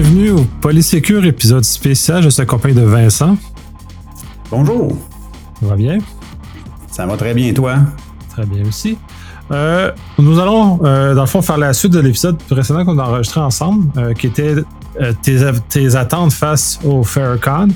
[0.00, 2.22] bienvenue au Polysécure épisode spécial.
[2.22, 3.36] Je suis accompagné de Vincent.
[4.48, 4.96] Bonjour.
[5.58, 5.98] Ça va bien?
[6.88, 7.78] Ça va très bien, toi?
[8.30, 8.96] Très bien aussi.
[9.50, 9.90] Euh,
[10.20, 13.40] nous allons, euh, dans le fond, faire la suite de l'épisode précédent qu'on a enregistré
[13.40, 14.54] ensemble, euh, qui était
[15.24, 17.66] tes, attentes face au FairCon.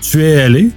[0.00, 0.70] Tu es allé.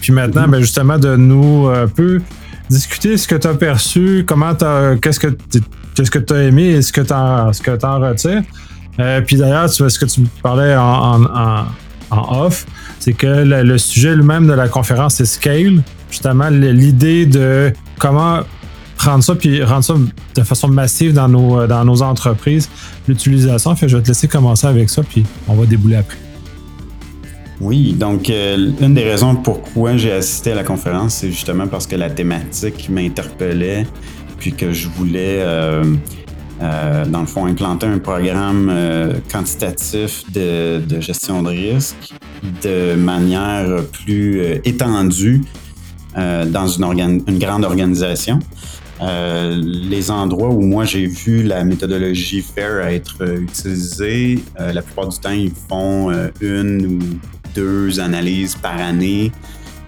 [0.00, 2.20] puis maintenant, ben, justement, de nous un peu
[2.68, 4.56] discuter ce que tu as perçu, comment
[5.00, 5.28] qu'est-ce que
[5.94, 8.42] qu'est-ce que tu as aimé et ce que tu en, en retires.
[9.00, 11.64] Euh, puis d'ailleurs, ce que tu parlais en, en,
[12.10, 12.66] en off,
[12.98, 15.82] c'est que le, sujet lui-même de la conférence, c'est Scale.
[16.10, 18.40] Justement, l'idée de comment
[18.96, 19.94] prendre ça puis rendre ça
[20.34, 22.68] de façon massive dans nos, dans nos entreprises,
[23.06, 23.74] l'utilisation.
[23.76, 26.18] Fait je vais te laisser commencer avec ça, puis on va débouler après.
[27.60, 31.86] Oui, donc euh, une des raisons pourquoi j'ai assisté à la conférence, c'est justement parce
[31.86, 33.86] que la thématique m'interpellait,
[34.38, 35.84] puis que je voulais euh,
[36.60, 42.12] euh, dans le fond, implanter un programme euh, quantitatif de, gestion de risque
[42.62, 45.42] de manière plus euh, étendue
[46.16, 48.40] dans une, une, grande organisation.
[49.00, 55.30] les endroits où moi j'ai vu la méthodologie FAIR être utilisée, la plupart du temps,
[55.30, 56.98] ils font une ou
[57.54, 59.30] deux analyses par année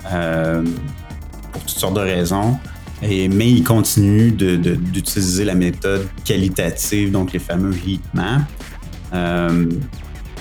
[0.04, 2.56] pour toutes sortes de raisons
[3.02, 8.02] mais il continue d'utiliser la méthode qualitative, donc les fameux heat.
[9.12, 9.66] Euh,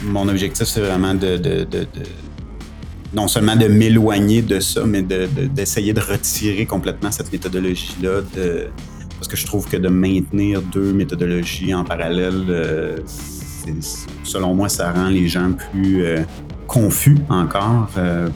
[0.03, 1.65] mon objectif, c'est vraiment de,
[3.13, 8.21] non seulement de m'éloigner de ça, mais d'essayer de, retirer complètement cette méthodologie-là.
[9.15, 12.97] Parce que je trouve que de maintenir deux méthodologies en parallèle, euh,
[14.23, 16.21] selon moi, ça rend les gens plus euh,
[16.67, 17.89] confus encore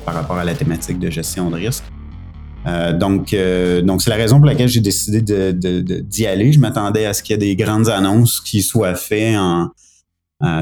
[0.06, 1.84] par rapport à la thématique de gestion de risque.
[2.66, 6.54] Euh, donc, euh, donc c'est la raison pour laquelle j'ai décidé d'y aller.
[6.54, 9.72] Je m'attendais à ce qu'il y ait des grandes annonces qui soient faites en,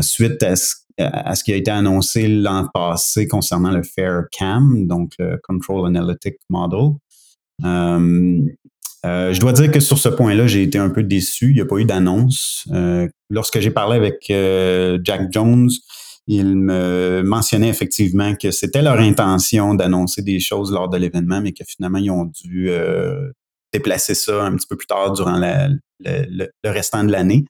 [0.01, 5.40] suite à ce, qui a été annoncé l'an passé concernant le Fair Cam, donc le
[5.44, 6.91] Control Analytic Model.
[7.63, 11.50] Euh, je dois dire que sur ce point-là, j'ai été un peu déçu.
[11.50, 12.67] Il n'y a pas eu d'annonce.
[13.29, 14.25] lorsque j'ai parlé avec
[15.03, 15.69] Jack Jones,
[16.28, 21.52] il me mentionnait effectivement que c'était leur intention d'annoncer des choses lors de l'événement, mais
[21.52, 23.32] que finalement, ils ont dû euh,
[23.74, 27.46] déplacer ça un petit peu plus tard durant le, restant de l'année.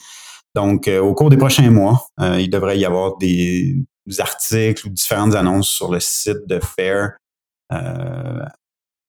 [0.56, 3.76] Donc, euh, au cours des prochains mois, euh, il devrait y avoir des,
[4.18, 7.12] articles ou différentes annonces sur le site de FAIR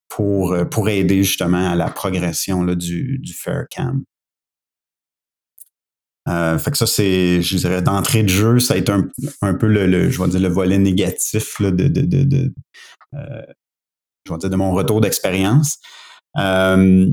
[0.07, 4.03] pour, pour aider justement à la progression du, du FAIR-CAM.
[6.29, 9.07] Euh, fait que ça, c'est, je dirais, d'entrée de jeu, ça a été un,
[9.41, 12.53] un peu le, je vais dire, le volet négatif là, de, de, de,
[13.13, 13.41] euh,
[14.27, 15.79] je dire, de mon retour d'expérience.
[16.37, 17.07] Euh,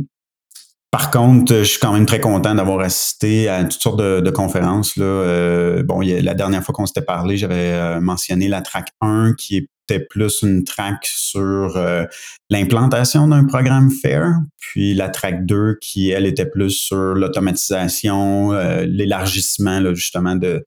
[0.93, 4.97] par contre, je suis quand même très content d'avoir assisté à toutes sortes de, conférences.
[4.97, 5.83] Là.
[5.85, 10.43] Bon, la dernière fois qu'on s'était parlé, j'avais mentionné la track 1 qui est plus
[10.43, 12.05] une track sur euh,
[12.51, 18.85] l'implantation d'un programme FAIR, puis la track 2 qui, elle, était plus sur l'automatisation, euh,
[18.87, 20.65] l'élargissement justement de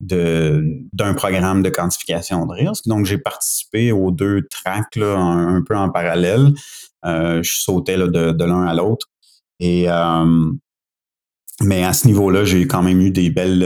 [0.00, 2.86] d'un programme de quantification de risque.
[2.86, 6.52] Donc, j'ai participé aux deux tracks là, un, peu en parallèle.
[7.06, 9.06] Euh, je sautais là, de, l'un à l'autre.
[9.60, 9.86] Et
[11.62, 13.62] mais à ce niveau-là, j'ai quand même eu des belles,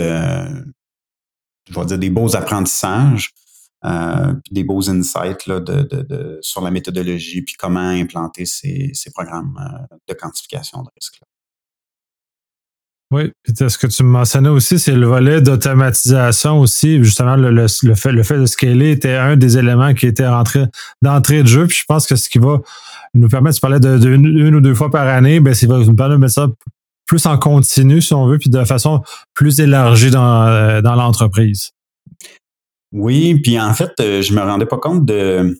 [1.69, 3.32] je vais dire des beaux apprentissages.
[3.84, 8.91] Euh, des beaux insights là, de, de, de, sur la méthodologie, puis comment implanter ces,
[8.93, 11.21] ces programmes euh, de quantification de risque.
[13.12, 17.03] Oui, puis ce que tu me mentionnais aussi, c'est le volet d'automatisation aussi.
[17.03, 20.67] Justement, le, le, fait, le fait de scaler était un des éléments qui était rentré
[21.00, 21.67] d'entrée de jeu.
[21.69, 22.61] Puis je pense que ce qui va
[23.15, 25.78] nous permettre, tu parlais de, de une, ou deux fois par année, ben, ça va
[25.78, 26.49] nous permettre de mettre ça
[27.06, 29.03] plus en continu, si on veut, puis de façon
[29.33, 31.71] plus élargie dans, euh, dans l'entreprise.
[32.93, 35.59] Oui, puis en fait, euh, je me rendais pas compte de,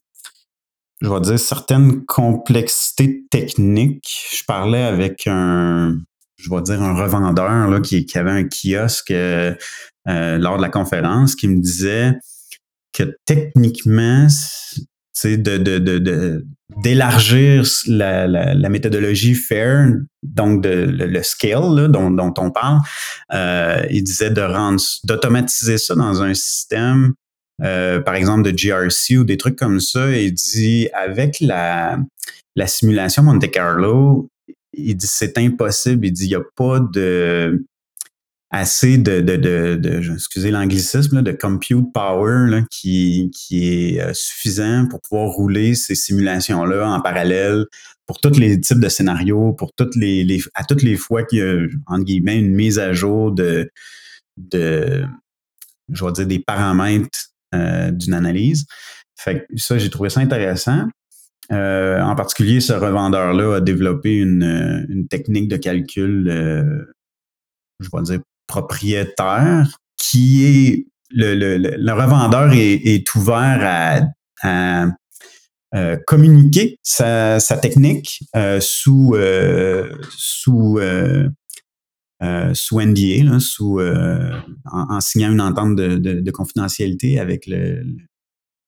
[1.01, 4.11] je vais dire, certaines complexités techniques.
[4.33, 5.99] Je parlais avec un,
[6.37, 9.55] je vais dire, un revendeur là, qui, avait un kiosque euh,
[10.09, 12.15] euh, lors de la conférence qui me disait
[12.93, 14.27] que techniquement,
[15.25, 16.47] de, de,
[16.83, 22.81] d'élargir la, la, méthodologie FAIR, donc de, le, scale dont, dont, on parle,
[23.33, 27.15] euh, il disait de rendre, d'automatiser ça dans un système,
[27.63, 30.11] euh, par exemple de GRC ou des trucs comme ça.
[30.11, 31.99] Il dit avec la,
[32.55, 34.29] la simulation Monte Carlo,
[34.73, 36.07] il dit c'est impossible.
[36.07, 37.65] Il dit il n'y a pas de
[38.51, 44.13] assez de, de, de, de excusez l'anglicisme, de compute power là, qui, qui est euh,
[44.15, 47.67] suffisant pour pouvoir rouler ces simulations-là en parallèle
[48.07, 51.39] pour tous les types de scénarios, pour toutes les, les à toutes les fois qu'il
[51.41, 53.71] y a, entre guillemets, une mise à jour de,
[54.39, 55.05] de,
[55.93, 58.65] je vais dire, des paramètres d'une analyse.
[59.15, 60.87] Fait que ça, j'ai trouvé ça intéressant.
[61.51, 66.31] en particulier, ce revendeur-là a développé une, une technique de calcul,
[67.81, 74.05] je vais dire, propriétaire, qui est le, le, le revendeur est, ouvert
[74.43, 74.87] à,
[75.75, 80.81] euh, communiquer sa, technique euh, sous euh, sous
[82.55, 83.81] sous NDA, sous
[84.65, 87.85] en, signant une entente de, de, de, confidentialité avec le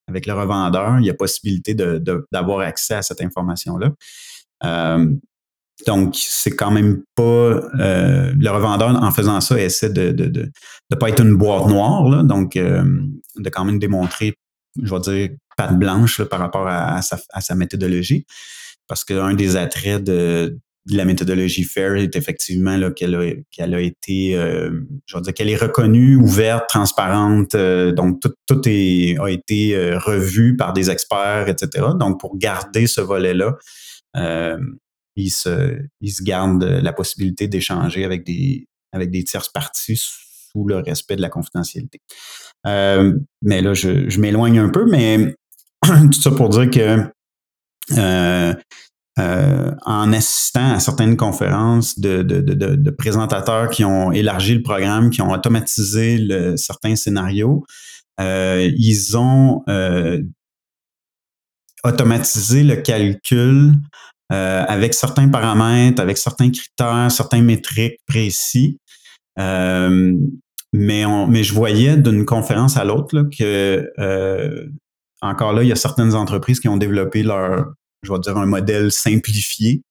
[0.08, 3.92] avec le revendeur, il y a possibilité d'avoir accès à cette information-là.
[5.86, 10.12] Donc, c'est quand même pas euh, le revendeur en faisant ça essaie de
[10.90, 12.82] de pas être une boîte noire, là, donc euh,
[13.36, 14.34] de quand même démontrer,
[14.82, 18.26] je vais dire, patte blanche là, par rapport à, sa, à, sa, méthodologie.
[18.88, 23.80] Parce qu'un des attraits de, de, la méthodologie FAIR est effectivement qu'elle a, qu'elle a
[23.80, 27.54] été, euh, je vais dire, qu'elle est reconnue, ouverte, transparente.
[27.54, 31.86] Euh, donc, tout, tout est, a été euh, revu par des experts, etc.
[32.00, 33.56] Donc, pour garder ce volet-là,
[34.16, 34.58] euh,
[35.22, 41.16] ils se, gardent la possibilité d'échanger avec des, avec des tierces parties sous le respect
[41.16, 42.00] de la confidentialité.
[42.66, 45.34] Euh, mais là, je, m'éloigne un peu, mais
[45.82, 47.06] tout ça pour dire que
[47.98, 48.54] euh,
[49.18, 55.30] euh, en assistant à certaines conférences de, présentateurs qui ont élargi le programme, qui ont
[55.30, 57.64] automatisé certains scénarios,
[58.20, 60.22] euh, ils ont euh,
[61.84, 63.72] automatisé le calcul
[64.32, 68.78] euh, avec certains paramètres, avec certains critères, certains métriques précis.
[69.38, 70.14] Euh,
[70.72, 74.66] mais, on, mais je voyais d'une conférence à l'autre que euh,
[75.20, 77.72] encore là, il y a certaines entreprises qui ont développé leur,
[78.02, 79.82] je vais dire, un modèle simplifié.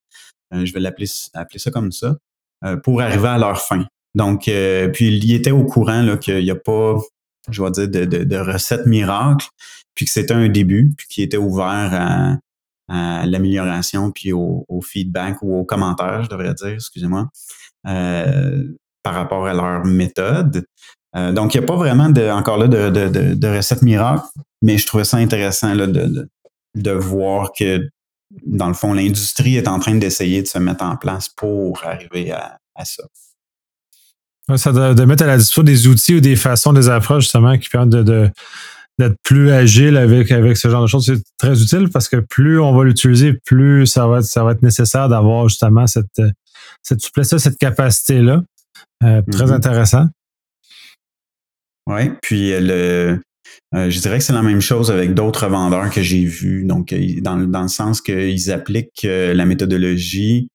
[0.53, 2.17] Euh, je vais l'appeler appeler ça comme ça,
[2.65, 3.85] euh, pour arriver à leur fin.
[4.15, 6.95] Donc, euh, puis il y était au courant qu'il n'y a pas,
[7.49, 9.47] je vais dire, de, de, de recette miracle,
[9.93, 12.37] puis que c'était un début, puis qui était ouvert à,
[12.89, 17.29] à l'amélioration, puis au, feedback ou aux commentaires, je devrais dire, excusez-moi,
[17.87, 18.63] euh,
[19.03, 20.65] par rapport à leur méthode.
[21.15, 24.25] Euh, donc, il n'y a pas vraiment de, encore là de, de, recette miracle,
[24.61, 26.29] mais je trouvais ça intéressant là, de,
[26.75, 27.87] de, voir que,
[28.45, 32.31] dans le fond, l'industrie est en train d'essayer de se mettre en place pour arriver
[32.31, 33.03] à, ça.
[34.55, 37.69] Ça de, mettre à la disposition des outils ou des façons, des approches justement qui
[37.69, 38.31] permettent de,
[38.99, 42.59] d'être plus agile avec, avec ce genre de choses, c'est très utile parce que plus
[42.59, 46.21] on va l'utiliser, plus ça va être, ça va être nécessaire d'avoir justement cette,
[46.83, 48.43] cette souplesse cette capacité-là.
[49.03, 49.53] Euh, très mm -hmm.
[49.53, 50.05] intéressant.
[51.87, 53.19] Oui, puis le,
[53.75, 56.65] euh, je dirais que c'est la même chose avec d'autres vendeurs que j'ai vus.
[56.65, 60.49] Donc, dans, dans le sens qu'ils appliquent euh, la méthodologie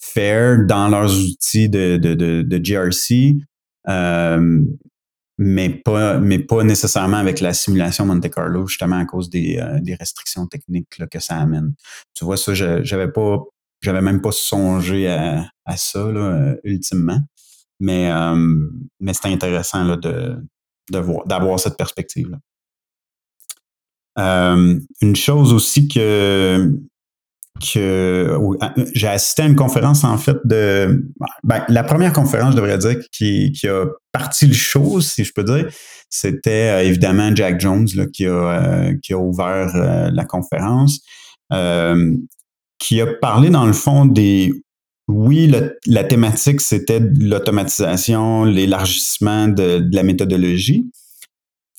[0.00, 3.36] FAIR dans leurs outils de, de, de, de GRC.
[3.88, 4.60] Euh,
[5.38, 9.80] mais pas, mais pas nécessairement avec la simulation Monte Carlo, justement à cause des, euh,
[9.80, 11.74] des restrictions techniques là, que ça amène.
[12.14, 13.38] Tu vois, ça, j'avais pas,
[13.82, 17.20] j'avais même pas songé à, à ça, là, euh, ultimement.
[17.80, 18.68] Mais, euh,
[19.00, 20.36] mais c'était intéressant là, de,
[20.90, 22.38] de voir, d'avoir cette perspective-là.
[24.16, 26.72] une chose aussi que,
[27.60, 28.38] que
[28.94, 31.04] j'ai assisté à une conférence en fait de
[31.42, 35.32] ben, la première conférence je devrais dire qui, qui a parti le show si je
[35.34, 35.68] peux dire
[36.10, 41.00] c'était euh, évidemment Jack Jones là, qui a euh, qui a ouvert euh, la conférence
[41.52, 42.14] euh,
[42.78, 44.52] qui a parlé dans le fond des
[45.08, 45.52] oui
[45.86, 50.90] la thématique c'était l'automatisation l'élargissement de la méthodologie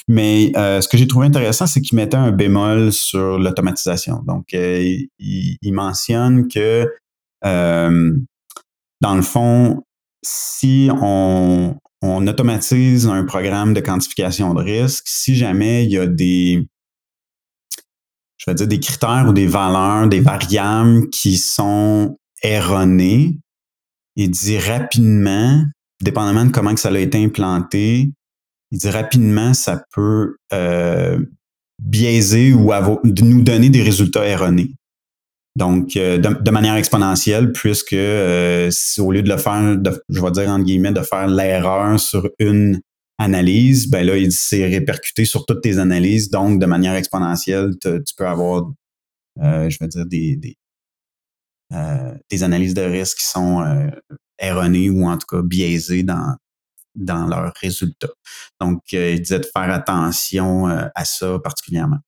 [0.07, 4.23] mais euh, ce que j'ai trouvé intéressant, c'est qu'il mettait un bémol sur l'automatisation.
[4.25, 6.89] Donc, euh, il, il, mentionne que,
[7.45, 8.13] euh,
[9.01, 9.83] dans le fond,
[10.23, 16.07] si on, on, automatise un programme de quantification de risque, si jamais il y a
[16.07, 16.65] des,
[18.37, 23.37] je vais dire, des critères ou des valeurs, des variables qui sont erronées,
[24.15, 25.65] il dit rapidement,
[26.01, 28.13] dépendamment de comment que ça a été implanté,
[28.71, 31.19] il dit rapidement, ça peut euh,
[31.79, 32.71] biaiser ou
[33.03, 34.71] nous donner des résultats erronés.
[35.55, 40.21] Donc, euh, de, manière exponentielle, puisque euh, si au lieu de le faire, de, je
[40.21, 42.79] vais dire entre guillemets, de faire l'erreur sur une
[43.17, 46.29] analyse, ben là, il c'est répercuté sur toutes tes analyses.
[46.29, 48.71] Donc, de manière exponentielle, tu peux avoir,
[49.41, 50.55] euh, je vais dire, des, des,
[51.73, 53.89] euh, des analyses de risque qui sont euh,
[54.37, 56.35] erronées ou en tout cas biaisées dans,
[56.97, 58.09] dans leurs résultats.
[58.59, 61.99] Donc, euh, il disait de faire attention euh, à ça particulièrement.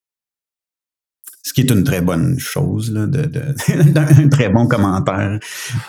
[1.44, 3.40] Ce qui est une très bonne chose, là, de, de
[4.24, 5.40] un très bon commentaire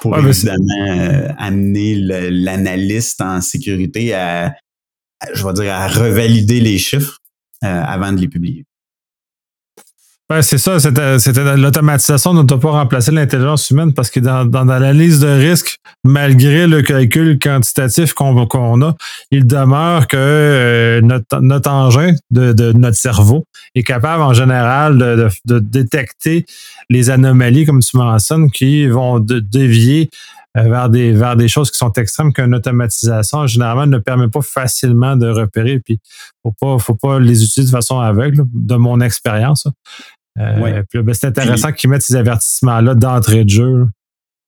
[0.01, 4.55] pour ouais, évidemment euh, amener l'analyste en sécurité à,
[5.35, 7.19] je vais dire, à revalider les chiffres
[7.63, 8.65] avant de les publier.
[10.31, 14.65] Ouais, c'est ça, c'était l'automatisation ne doit pas remplacer l'intelligence humaine parce que dans, dans,
[14.65, 18.95] l'analyse de risque, malgré le calcul quantitatif qu'on a,
[19.33, 23.45] il demeure que euh, notre, notre, engin de, de, notre cerveau
[23.75, 26.47] est capable en général de, de, détecter
[26.91, 30.11] les anomalies, comme tu mentionnes, qui vont dévier
[30.57, 34.43] euh, vers des, vers des choses qui sont extrêmes qu'une automatisation, généralement, ne permet pas
[34.43, 35.79] facilement de repérer.
[35.79, 36.01] Puis,
[36.43, 39.67] faut pas, faut pas les utiliser de façon aveugle, de mon expérience.
[40.39, 43.87] Euh, ben, c'est intéressant qu'ils mettent ces avertissements-là d'entrée de jeu.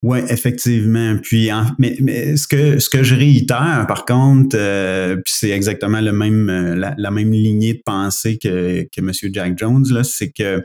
[0.03, 1.17] Oui, effectivement.
[1.23, 1.49] Puis,
[1.79, 6.51] mais, ce que ce que je réitère, par contre, euh, puis c'est exactement le même
[6.51, 9.13] euh, la, même lignée de pensée que que M.
[9.33, 10.65] Jack Jones là, c'est que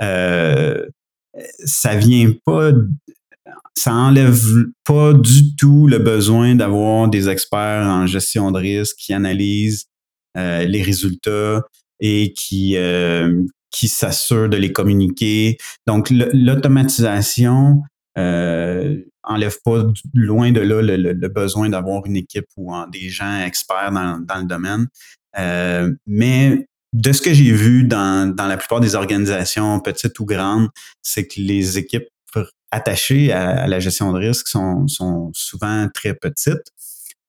[0.00, 0.86] euh,
[1.64, 2.70] ça vient pas,
[3.74, 4.40] ça enlève
[4.84, 9.86] pas du tout le besoin d'avoir des experts en gestion de risque qui analysent
[10.36, 11.64] les résultats
[11.98, 12.76] et qui
[13.70, 15.56] qui s'assure de les communiquer.
[15.86, 17.82] Donc, l'automatisation
[18.18, 19.84] euh, enlève pas
[20.14, 24.88] loin de là le, besoin d'avoir une équipe ou des gens experts dans, le domaine.
[25.38, 30.68] Euh, mais de ce que j'ai vu dans, la plupart des organisations, petites ou grandes,
[31.02, 32.08] c'est que les équipes
[32.72, 34.86] attachées à, la gestion de risque sont
[35.32, 36.72] souvent très petites.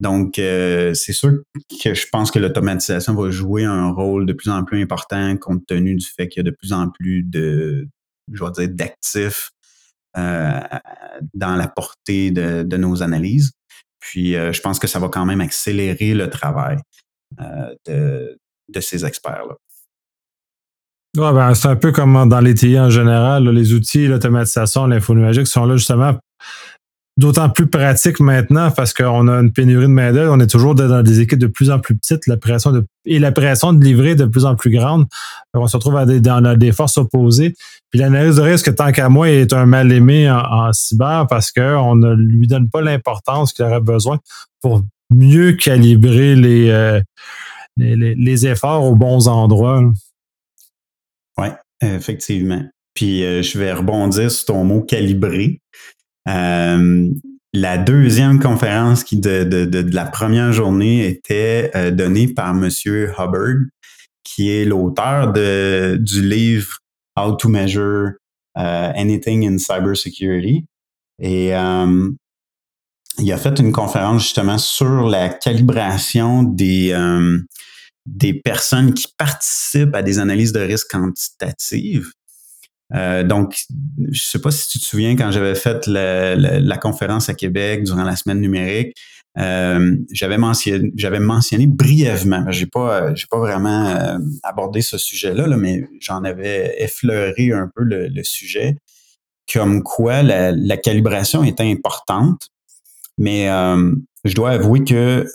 [0.01, 1.43] Donc, euh, c'est sûr
[1.84, 5.63] que je pense que l'automatisation va jouer un rôle de plus en plus important compte
[5.67, 7.88] tenu du fait qu'il y a de plus en plus de,
[8.34, 9.51] je vais dire, d'actifs
[10.17, 10.60] euh,
[11.36, 13.51] dans la portée de, nos analyses.
[14.00, 16.77] Puis, euh, je pense que ça va quand même accélérer le travail
[17.86, 18.36] de,
[18.79, 19.55] ces experts-là.
[21.15, 25.46] Ben, c'est un peu comme dans les TI en général, les outils, l'automatisation, l'info numérique
[25.46, 26.17] sont là justement
[27.17, 30.33] d'autant plus pratique maintenant parce qu'on a une pénurie de main-d'œuvre.
[30.33, 32.23] On est toujours dans des équipes de plus en plus petites,
[33.05, 35.05] et la pression de livrer de plus en plus grande.
[35.53, 37.53] On se retrouve dans des forces opposées.
[37.89, 41.95] Puis l'analyse de risque, tant qu'à moi, est un mal aimé en, cyber parce qu'on
[41.95, 44.19] ne lui donne pas l'importance qu'il aurait besoin
[44.61, 47.01] pour mieux calibrer les, euh,
[47.77, 49.83] efforts aux bons endroits.
[51.37, 51.47] Oui,
[51.81, 52.63] effectivement.
[52.93, 55.61] Puis euh, je vais rebondir sur ton mot calibrer.
[56.27, 57.09] Euh,
[57.53, 63.65] la deuxième conférence de, la première journée était euh, donnée par Monsieur Hubbard,
[64.23, 66.77] qui est l'auteur du livre
[67.17, 68.13] How to Measure
[68.57, 70.65] uh, Anything in Cybersecurity.
[71.19, 76.95] Et il a fait une conférence justement sur la calibration des,
[78.05, 82.11] des personnes qui participent à des analyses de risque quantitatives.
[82.93, 83.57] Euh, donc,
[84.12, 88.03] je sais pas si tu te souviens quand j'avais fait la, conférence à Québec durant
[88.03, 88.98] la semaine numérique,
[89.38, 95.88] euh, j'avais mentionné, brièvement, j'ai pas, j'ai pas vraiment euh, abordé ce sujet-là, là, mais
[96.01, 98.75] j'en avais effleuré un peu le, sujet,
[99.51, 102.50] comme quoi la, la, calibration était importante,
[103.17, 103.45] mais
[104.25, 105.25] je dois avouer que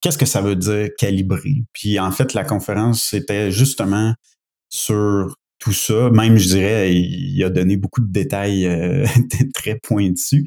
[0.00, 1.64] qu'est-ce que ça veut dire calibrer?
[1.72, 4.14] Puis en fait, la conférence c'était justement
[4.68, 6.10] sur tout ça.
[6.10, 9.06] Même, je dirais, il a donné beaucoup de détails euh,
[9.54, 10.44] très pointus,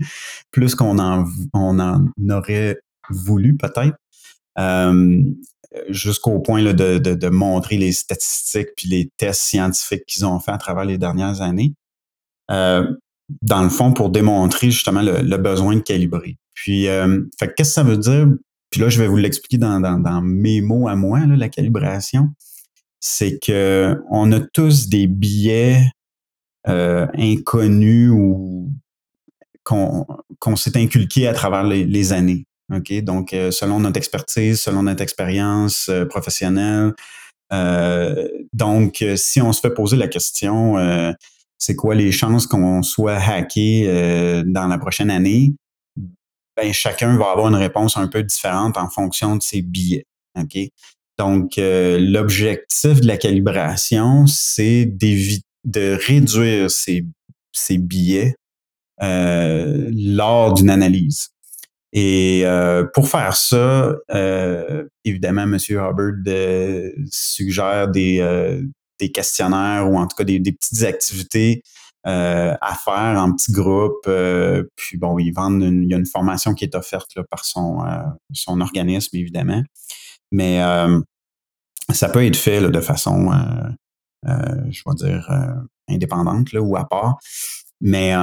[0.52, 2.78] plus qu'on en, on en aurait
[3.10, 3.98] voulu peut-être.
[4.60, 5.22] Euh,
[5.90, 10.40] jusqu'au point là, de, de, de, montrer les statistiques puis les tests scientifiques qu'ils ont
[10.40, 11.74] fait à travers les dernières années.
[12.52, 12.86] Euh,
[13.42, 16.38] dans le fond, pour démontrer justement le, le besoin de calibrer.
[16.54, 18.28] Puis, euh, qu'est-ce que ça veut dire?
[18.70, 21.48] Puis là, je vais vous l'expliquer dans, dans, dans, mes mots à moi, là, la
[21.48, 22.30] calibration
[23.02, 25.92] c'est que on a tous des biais
[26.70, 28.70] euh, inconnus ou
[29.64, 32.46] qu'on s'est inculqué à travers les, années.
[32.70, 36.94] Donc euh, selon notre expertise, selon notre expérience euh, professionnelle.
[38.54, 40.76] donc, si on se fait poser la question,
[41.58, 43.86] c'est quoi les chances qu'on soit hacké
[44.46, 45.54] dans la prochaine année?
[46.56, 50.06] Ben, chacun va avoir une réponse un peu différente en fonction de ses billets.
[51.22, 57.06] Donc, euh, l'objectif de la calibration, c'est de réduire ces,
[57.78, 58.34] billets
[59.04, 61.30] euh, lors d'une analyse.
[61.94, 63.94] Et euh, pour faire ça,
[65.06, 65.58] évidemment, M.
[65.70, 66.16] Hubbard
[67.12, 68.64] suggère des,
[69.14, 71.62] questionnaires ou en tout cas des, petites activités
[72.04, 74.10] à faire en petits groupes.
[74.76, 77.78] puis bon, vendent il y a une formation qui est offerte par son,
[78.34, 79.62] son organisme, évidemment.
[80.32, 80.62] Mais
[81.90, 85.56] ça peut être fait de façon, euh, euh, je vais dire, euh,
[85.90, 87.18] indépendante là, ou à part.
[87.84, 88.14] Mais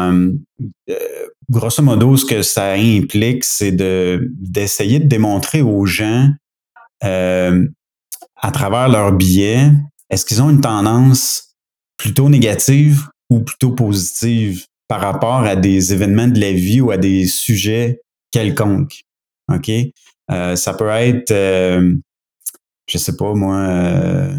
[1.50, 6.31] grosso modo, ce que ça implique, c'est de d'essayer de démontrer aux gens
[7.00, 9.71] à travers leurs billets,
[10.11, 11.57] est-ce qu'ils ont une tendance
[11.97, 16.97] plutôt négative ou plutôt positive par rapport à des événements de la vie ou à
[16.97, 18.00] des sujets
[18.31, 19.03] quelconques?
[19.53, 19.71] OK?
[20.31, 21.95] Euh, ça peut être, euh,
[22.88, 24.35] je sais pas moi, euh,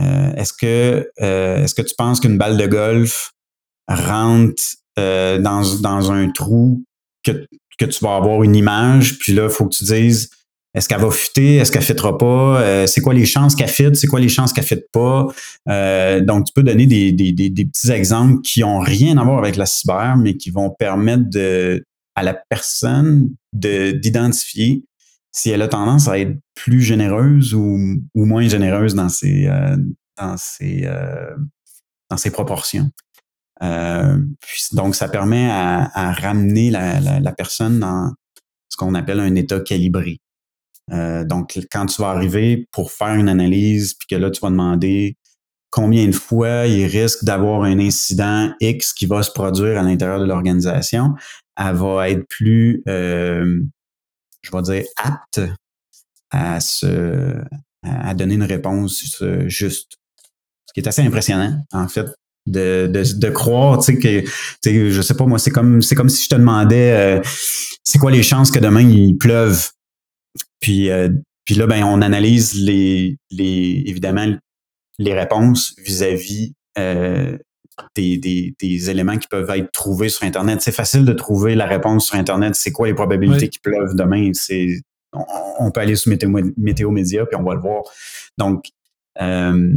[0.00, 3.32] euh est-ce que euh, est-ce que tu penses qu'une balle de golf
[3.88, 4.62] rentre
[4.96, 6.82] dans, dans un trou
[7.24, 7.46] que,
[7.78, 10.28] que tu vas avoir une image, puis là, il faut que tu dises
[10.74, 11.56] est-ce qu'elle va fuiter?
[11.56, 12.60] Est-ce qu'elle ne pas?
[12.60, 13.96] Euh, c'est quoi les chances qu'elle fitte?
[13.96, 15.26] C'est quoi les chances qu'elle ne pas?
[15.68, 19.38] Euh, donc, tu peux donner des, des, des, petits exemples qui ont rien à voir
[19.38, 21.82] avec la cyber, mais qui vont permettre de,
[22.14, 24.84] à la personne d'identifier
[25.32, 27.78] si elle a tendance à être plus généreuse ou,
[28.14, 29.76] ou moins généreuse dans ses, euh,
[30.16, 31.36] dans euh,
[32.10, 32.90] dans proportions.
[33.62, 34.18] Euh,
[34.72, 38.12] donc, ça permet à, ramener la, la, personne dans
[38.68, 40.20] ce qu'on appelle un état calibré.
[40.90, 45.16] Donc, quand tu vas arriver pour faire une analyse, puis que là, tu vas demander
[45.70, 50.20] combien de fois il risque d'avoir un incident X qui va se produire à l'intérieur
[50.20, 51.14] de l'organisation,
[51.56, 52.82] elle va être plus,
[54.50, 55.40] je vais dire, apte
[56.30, 57.40] à se,
[57.82, 59.92] à donner une réponse juste.
[60.66, 62.06] Ce qui est assez impressionnant, en fait,
[62.46, 64.30] de, de, de croire, tu sais, que, tu
[64.62, 67.20] sais, je sais pas, moi, c'est comme, c'est comme si je te demandais, euh,
[67.84, 69.70] c'est quoi les chances que demain il pleuve?
[70.60, 71.08] Puis, euh,
[71.44, 74.26] puis là, ben, on analyse les, les évidemment
[74.98, 77.38] les réponses vis-à-vis euh,
[77.94, 80.60] des, des, des, éléments qui peuvent être trouvés sur Internet.
[80.60, 82.54] C'est facile de trouver la réponse sur Internet.
[82.54, 84.30] C'est quoi les probabilités qu'il pleuve demain?
[84.34, 84.80] C'est
[85.12, 87.82] on, peut aller sur Météo, Météo Média puis on va le voir.
[88.36, 88.66] Donc,
[89.20, 89.72] euh,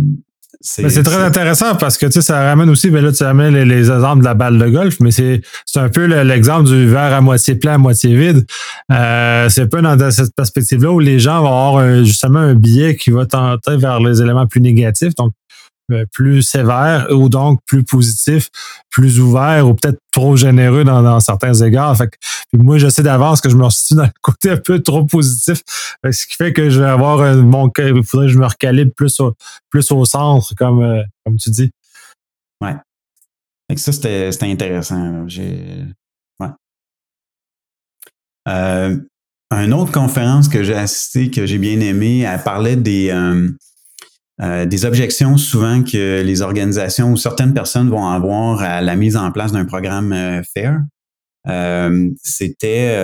[0.63, 3.89] c'est très intéressant parce que tu sais, ça ramène aussi, ben là, tu ramènes les,
[3.89, 5.41] exemples de la balle de golf, mais c'est
[5.75, 8.46] un peu l'exemple du verre à moitié plein, à moitié vide.
[8.92, 12.96] Euh, c'est un peu dans cette perspective-là où les gens vont avoir justement un billet
[12.96, 15.16] qui va tenter vers les éléments plus négatifs.
[15.16, 15.33] Donc,
[16.12, 18.50] plus sévère ou donc plus positif,
[18.90, 21.98] plus ouvert ou peut-être trop généreux dans, certains égards.
[21.98, 22.18] Fait que,
[22.54, 25.62] moi, je sais d'avance que je me situe dans le côté un peu trop positif,
[26.04, 29.20] ce qui fait que je vais avoir mon il faudrait que je me recalibre plus
[29.20, 29.34] au,
[29.70, 31.72] plus au centre, comme, euh, comme tu dis.
[32.62, 32.75] Ouais.
[33.70, 35.27] Fait ça, c'était intéressant.
[35.27, 35.86] J'ai.
[36.40, 36.50] Ouais.
[38.48, 38.98] Euh,
[39.51, 43.50] une autre conférence que j'ai assistée, que j'ai bien aimée, elle parlait des, euh,
[44.42, 49.32] des objections souvent que les organisations ou certaines personnes vont avoir à la mise en
[49.32, 50.80] place d'un programme euh, FAIR.
[51.48, 52.96] Euh, c'était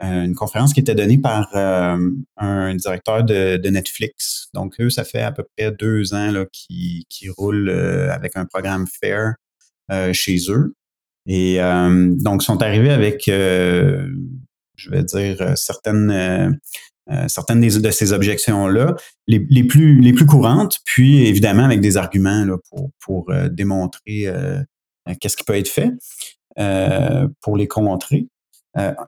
[0.00, 4.48] une conférence qui était donnée par un directeur de, Netflix.
[4.54, 8.86] Donc, eux, ça fait à peu près deux ans qu'ils qui roulent avec un programme
[8.86, 9.34] FAIR
[10.12, 10.74] chez eux.
[11.26, 13.28] Et donc, sont arrivés avec,
[14.78, 16.50] je vais dire, certaines euh,
[17.26, 18.94] certaines de ces objections-là,
[19.26, 22.46] les, plus, courantes, puis évidemment avec des arguments
[23.00, 24.62] pour, euh, démontrer euh,
[25.20, 25.90] qu'est-ce qui peut être fait
[27.40, 28.26] pour les contrer.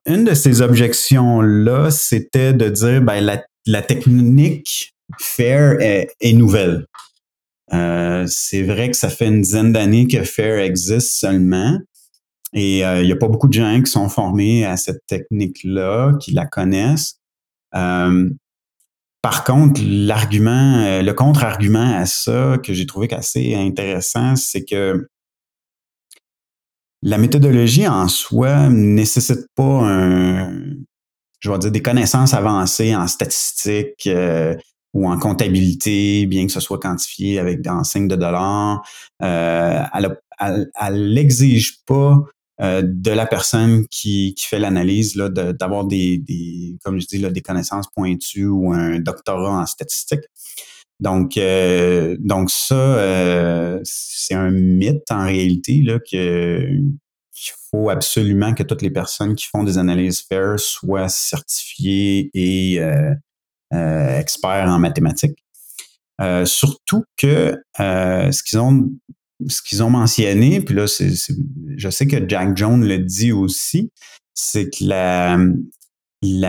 [0.06, 6.86] une de ces objections-là, c'était de dire ben, la, technique FAIR est nouvelle.
[7.70, 11.76] c'est vrai que ça fait une dizaine d'années que FAIR existe seulement.
[12.52, 16.30] Et il n'y a pas beaucoup de gens qui sont formés à cette technique-là, qui
[16.30, 17.19] la connaissent.
[17.74, 18.30] Euh,
[19.22, 25.08] par contre, l'argument, euh, le contre-argument à ça que j'ai trouvé assez intéressant, c'est que
[27.02, 30.52] la méthodologie en soi ne nécessite pas un,
[31.40, 34.54] je vais dire, des connaissances avancées en statistique euh,
[34.92, 38.82] ou en comptabilité, bien que ce soit quantifié avec des enseignes de dollars.
[39.20, 42.18] Elle n'exige pas
[42.60, 47.30] euh, de la personne qui, qui fait l'analyse, d'avoir des, des, comme je dis, là,
[47.30, 50.24] des connaissances pointues ou un doctorat en statistique.
[50.98, 56.68] Donc, euh, donc ça, euh, c'est un mythe en réalité là, que,
[57.32, 62.78] qu'il faut absolument que toutes les personnes qui font des analyses FAIR soient certifiées et
[63.72, 65.42] experts en mathématiques.
[66.44, 68.90] surtout que ce qu'ils ont
[69.48, 73.90] ce qu'ils ont mentionné, puis là, je sais que Jack Jones le dit aussi,
[74.34, 75.38] c'est que la,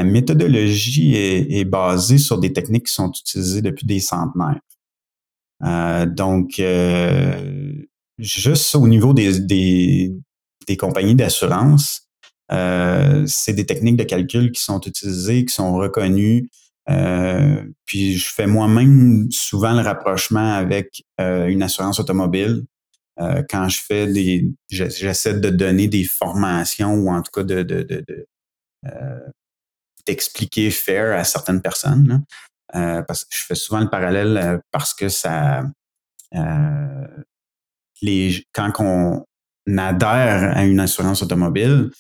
[0.03, 4.59] méthodologie est, basée sur des techniques qui sont utilisées depuis des centenaires.
[5.63, 7.73] Euh, donc, euh,
[8.17, 10.11] juste au niveau des
[10.79, 12.07] compagnies d'assurance,
[12.51, 16.49] euh, c'est des techniques de calcul qui sont utilisées, qui sont reconnues.
[17.85, 22.63] puis je fais moi-même souvent le rapprochement avec une assurance automobile
[23.19, 28.05] euh, quand je fais des, j'essaie de donner des formations ou en tout cas de,
[28.85, 29.19] euh,
[30.05, 32.23] d'expliquer faire à certaines personnes.
[32.71, 35.63] parce que je fais souvent le parallèle parce que ça,
[38.01, 39.25] les, quand on
[39.77, 41.91] adhère à une assurance automobile,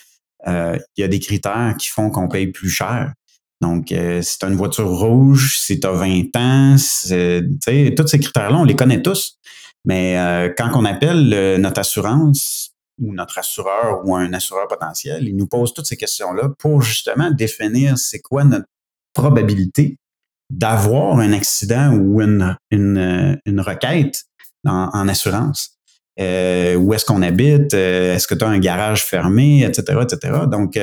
[0.47, 3.13] il y a des critères qui font qu'on paye plus cher.
[3.61, 8.19] Donc, euh, si tu as une voiture rouge, si tu as 20 ans, tous ces
[8.19, 9.37] critères-là, on les connaît tous.
[9.85, 15.35] Mais euh, quand on appelle notre assurance ou notre assureur ou un assureur potentiel, il
[15.35, 18.67] nous pose toutes ces questions-là pour justement définir c'est quoi notre
[19.13, 19.97] probabilité
[20.49, 24.23] d'avoir un accident ou une, une, une requête
[24.65, 25.77] en, assurance.
[26.19, 27.73] Euh, où est-ce qu'on habite?
[27.73, 30.41] est-ce que tu as un garage fermé, etc., etc.
[30.47, 30.77] Donc,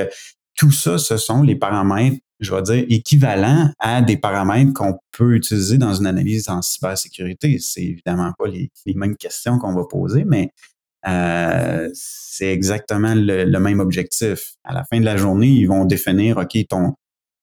[0.57, 5.35] tout ça, ce sont les paramètres je vais dire, équivalent à des paramètres qu'on peut
[5.35, 7.59] utiliser dans une analyse en cybersécurité.
[7.61, 10.51] C'est évidemment pas les, mêmes questions qu'on va poser, mais
[11.07, 14.55] euh, c'est exactement le, même objectif.
[14.64, 16.94] À la fin de la journée, ils vont définir, OK, ton,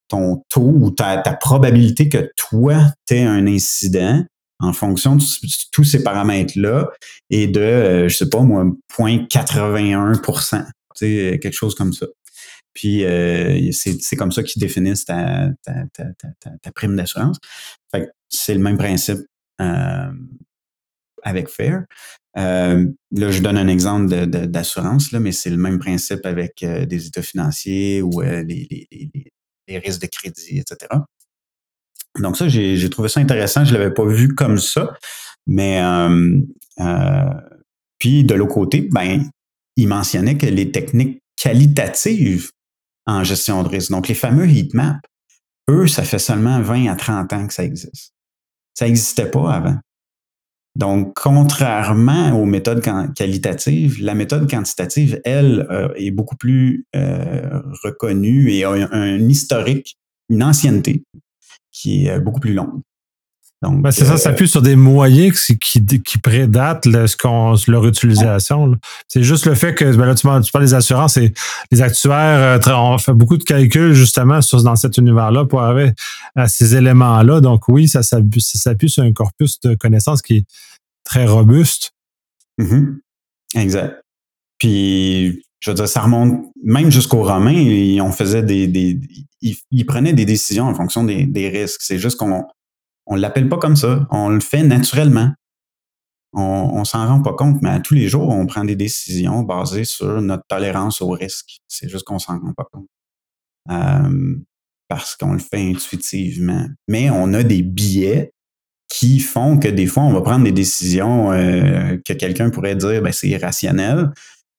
[0.08, 2.76] ton taux ou ta, probabilité que toi,
[3.08, 4.24] tu aies un incident
[4.60, 5.24] en fonction de
[5.72, 6.90] tous ces paramètres-là
[7.30, 8.66] et de, je sais pas moi,
[8.98, 10.66] 0.81%
[11.00, 12.06] quelque chose comme ça.
[12.76, 15.50] Puis euh, c'est comme ça qu'ils définissent ta,
[16.76, 17.38] prime d'assurance.
[17.90, 19.20] Fait c'est le même principe
[19.62, 20.12] euh,
[21.24, 21.86] avec Fair.
[22.38, 27.22] Euh, là, je donne un exemple d'assurance, mais c'est le même principe avec des états
[27.22, 28.88] financiers ou les,
[29.70, 31.00] risques de crédit, etc.
[32.20, 33.64] Donc ça, j'ai trouvé ça intéressant.
[33.64, 34.98] Je l'avais pas vu comme ça,
[35.48, 35.82] mais
[38.00, 39.30] puis de l'autre côté, ben,
[39.78, 42.52] il mentionnait que les techniques qualitatives
[43.06, 43.92] en gestion de risque.
[43.92, 45.00] Donc, les fameux heat maps,
[45.70, 48.14] eux, ça fait seulement 20 à 30 ans que ça existe.
[48.74, 49.78] Ça n'existait pas avant.
[50.76, 52.84] Donc, contrairement aux méthodes
[53.16, 59.98] qualitatives, la méthode quantitative, elle, euh, est beaucoup plus euh, reconnue et a un, historique,
[60.30, 61.04] une ancienneté
[61.72, 62.82] qui est euh, beaucoup plus longue.
[63.72, 68.76] Ben, c'est ça, ça s'appuie sur des moyens qui, qui, prédatent leur utilisation.
[69.08, 71.34] C'est juste le fait que, ben là, tu, parles, des assurances et
[71.72, 75.94] les actuaires euh, ont fait beaucoup de calculs justement sur, dans cet univers-là pour arriver
[76.36, 77.42] à ces éléments-là.
[77.42, 80.46] Donc oui, ça s'appuie sur un corpus de connaissances qui est
[81.04, 81.92] très robuste.
[82.60, 82.96] Mm-hmm.
[83.56, 84.02] Exact.
[84.58, 89.00] Puis, je veux dire, ça remonte même jusqu'aux Romains, on faisait des,
[89.42, 91.82] ils, prenaient des décisions en fonction des, des risques.
[91.82, 92.46] C'est juste qu'on
[93.08, 94.08] on l'appelle pas comme ça.
[94.12, 95.32] On le fait naturellement.
[96.34, 96.42] On,
[96.74, 99.86] on s'en rend pas compte, mais à tous les jours, on prend des décisions basées
[99.86, 101.60] sur notre tolérance au risque.
[101.68, 102.88] C'est juste qu'on s'en rend pas compte.
[103.72, 104.36] Euh,
[104.88, 106.68] parce qu'on le fait intuitivement.
[106.88, 108.32] Mais on a des biais
[108.88, 113.02] qui font que des fois, on va prendre des décisions euh, que quelqu'un pourrait dire
[113.02, 114.12] ben, c'est irrationnel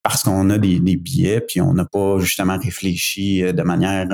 [0.03, 4.09] parce qu'on a des, des biais, puis on n'a pas justement réfléchi euh, de manière,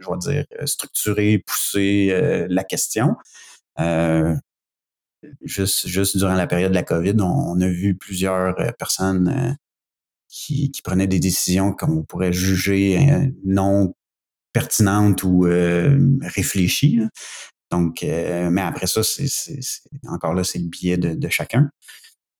[0.00, 3.14] je vais dire, structurée, poussée la question.
[3.80, 4.34] Euh,
[5.42, 9.52] juste, juste durant la période de la COVID, on, a vu plusieurs euh, personnes euh,
[10.28, 13.94] qui, prenaient des décisions qu'on pourrait juger non
[14.52, 15.42] pertinentes ou
[16.22, 17.00] réfléchies.
[17.70, 19.28] Donc, mais après ça, c'est,
[20.08, 21.70] encore là, c'est le biais de, chacun.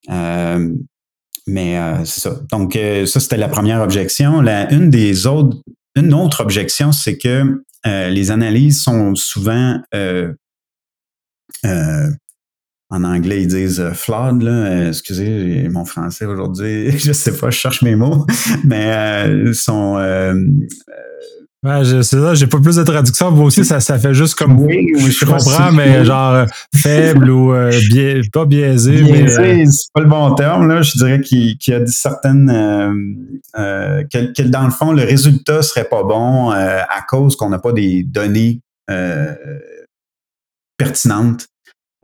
[0.08, 2.40] mais c'est ça.
[2.50, 4.40] Donc, ça, c'était la première objection.
[4.40, 5.58] Une des autres,
[5.94, 9.80] une autre objection, c'est que les analyses sont souvent
[11.64, 12.11] euh,
[12.90, 14.51] en anglais, ils disent euh, flawed, là.
[14.51, 18.27] Euh, excusez, mon français aujourd'hui, je sais pas, je cherche mes mots,
[18.64, 19.96] mais ils sont.
[21.64, 23.31] Ouais, c'est ça, j'ai pas plus de traduction.
[23.31, 24.59] Moi aussi, ça, ça fait juste comme.
[24.59, 26.44] Oui, je, comprends, mais genre
[26.75, 27.55] faible ou
[28.33, 29.01] pas biaisé.
[29.01, 30.83] Biaisé, c'est pas le bon terme, là.
[30.83, 32.48] Je dirais qu'il y a certaines.
[33.55, 37.72] que, que, dans le fond, le résultat serait pas bon à cause qu'on n'a pas
[37.72, 38.61] des données
[40.77, 41.46] pertinentes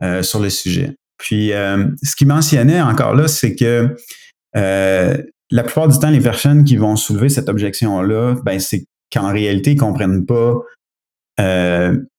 [0.03, 0.95] euh, sur le sujet.
[1.17, 3.95] Puis, euh, ce qu'il mentionnait encore là, c'est que
[4.55, 5.17] euh,
[5.51, 9.71] la plupart du temps, les personnes qui vont soulever cette objection-là, ben, c'est qu'en réalité,
[9.71, 10.55] ils ne comprennent pas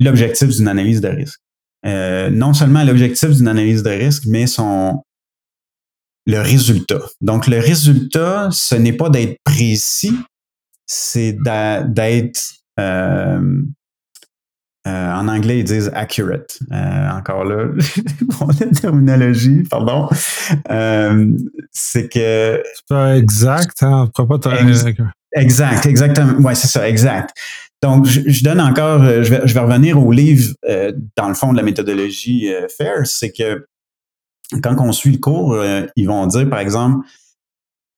[0.00, 1.40] l'objectif d'une analyse de risque.
[1.84, 5.02] non seulement l'objectif d'une analyse de risque, mais son
[6.26, 7.00] le résultat.
[7.20, 10.16] Donc, le résultat, ce n'est pas d'être précis,
[10.86, 12.40] c'est d'être
[12.78, 13.62] euh,
[14.86, 16.58] en anglais, ils disent accurate.
[16.72, 17.66] Euh, encore là,
[18.60, 20.08] la terminologie, pardon.
[20.70, 21.26] Euh,
[21.70, 22.62] c'est que.
[22.74, 24.10] C'est pas exact, hein?
[24.18, 24.38] On pas
[25.36, 26.34] Exact, exactement.
[26.40, 27.36] Oui, c'est ça, exact.
[27.82, 30.54] Donc, je, donne encore, je vais, je vais, revenir au livre,
[31.16, 33.66] dans le fond de la méthodologie FAIR, c'est que
[34.62, 35.56] quand on suit le cours,
[35.96, 37.06] ils vont dire, par exemple,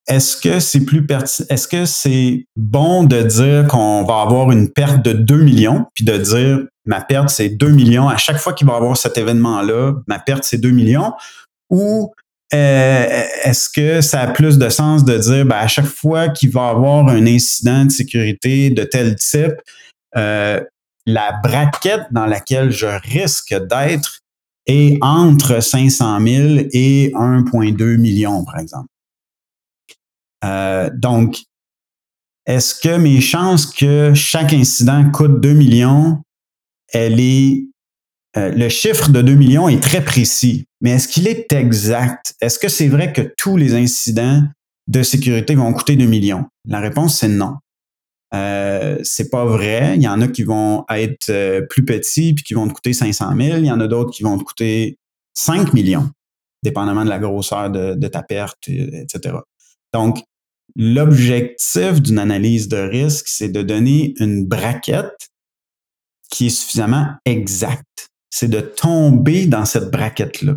[0.09, 1.07] est-ce que c'est plus
[1.49, 6.05] est-ce que c'est bon de dire qu'on va avoir une perte de 2 millions, puis
[6.05, 9.17] de dire ma perte c'est 2 millions à chaque fois qu'il va y avoir cet
[9.17, 11.13] événement-là, ma perte c'est 2 millions,
[11.71, 12.13] ou
[12.55, 16.51] euh, est-ce que ça a plus de sens de dire ben, à chaque fois qu'il
[16.51, 19.55] va y avoir un incident de sécurité de tel type,
[20.17, 20.61] euh,
[21.07, 24.19] la braquette dans laquelle je risque d'être
[24.67, 28.87] est entre 500 000 et 1,2 million, par exemple?
[30.45, 31.43] Euh, donc,
[32.47, 36.23] est-ce que mes chances que chaque incident coûte 2 millions,
[36.93, 37.65] elle est
[38.37, 42.35] euh, le chiffre de 2 millions est très précis, mais est-ce qu'il est exact?
[42.41, 44.43] Est-ce que c'est vrai que tous les incidents
[44.89, 46.47] de sécurité vont coûter 2 millions?
[46.67, 47.57] La réponse, c'est non.
[48.35, 49.97] Euh, c'est pas vrai.
[49.97, 52.95] Il y en a qui vont être euh, plus petits puis qui vont te coûter
[52.95, 53.59] 500 000.
[53.59, 54.97] Il y en a d'autres qui vont te coûter
[55.35, 56.11] 5 millions,
[56.63, 59.37] dépendamment de la grosseur de, de ta perte, etc.
[59.93, 60.23] Donc,
[60.77, 65.31] l'objectif d'une analyse de risque, c'est de donner une braquette
[66.31, 68.09] qui est suffisamment exacte.
[68.31, 70.57] C'est de tomber dans cette braquette-là.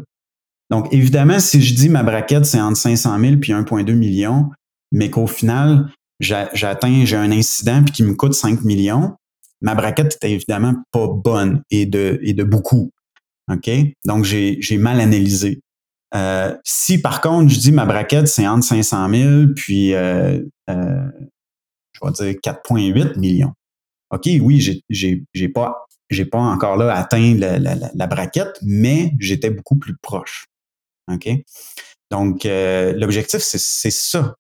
[0.70, 4.50] Donc, évidemment, si je dis ma braquette, c'est entre 500 000 puis 1,2 million,
[4.92, 9.16] mais qu'au final, j'atteins, j'ai un incident puis qui me coûte 5 millions,
[9.62, 12.92] ma braquette est évidemment pas bonne et de, beaucoup.
[13.52, 13.70] OK?
[14.06, 15.60] Donc, j'ai mal analysé.
[16.16, 21.08] Euh, si par contre, je dis ma braquette, c'est entre 500 000 puis, euh, euh,
[21.94, 23.54] je vais dire 4,8 millions.
[24.12, 25.86] OK, oui, j'ai pas,
[26.32, 30.46] pas encore là atteint la, la braquette, mais j'étais beaucoup plus proche.
[31.12, 31.28] OK?
[32.12, 34.36] Donc, l'objectif, c'est ça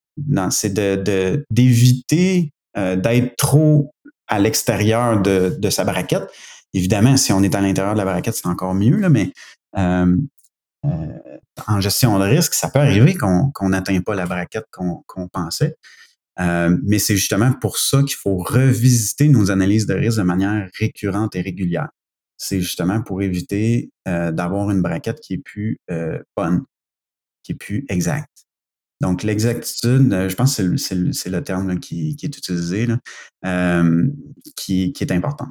[0.50, 3.92] c'est de, d'éviter euh, d'être trop
[4.28, 6.28] à l'extérieur de, de, sa braquette.
[6.74, 9.32] Évidemment, si on est à l'intérieur de la braquette, c'est encore mieux, là, mais
[11.68, 15.76] en gestion de risque, ça peut arriver qu'on n'atteint pas la braquette qu'on pensait.
[16.38, 21.36] mais c'est justement pour ça qu'il faut revisiter nos analyses de risque de manière récurrente
[21.36, 21.90] et régulière.
[22.38, 25.80] C'est justement pour éviter d'avoir une braquette qui est plus
[26.36, 26.64] bonne,
[27.44, 28.46] qui est plus exacte.
[29.02, 32.88] Donc, l'exactitude, euh, je pense que c'est le, terme qui, est utilisé,
[33.46, 34.08] euh,
[34.56, 35.48] qui, est important.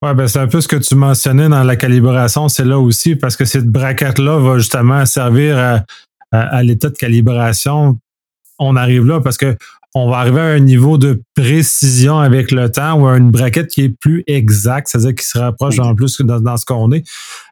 [0.00, 3.16] Oui, ben c'est un peu ce que tu mentionnais dans la calibration, c'est là aussi,
[3.16, 5.84] parce que cette braquette-là va justement servir
[6.30, 7.98] à, l'état de calibration.
[8.60, 9.56] On arrive là parce que
[9.94, 13.68] on va arriver à un niveau de précision avec le temps ou à une braquette
[13.68, 17.04] qui est plus exacte, c'est-à-dire qui se rapproche en plus dans, dans ce qu'on est.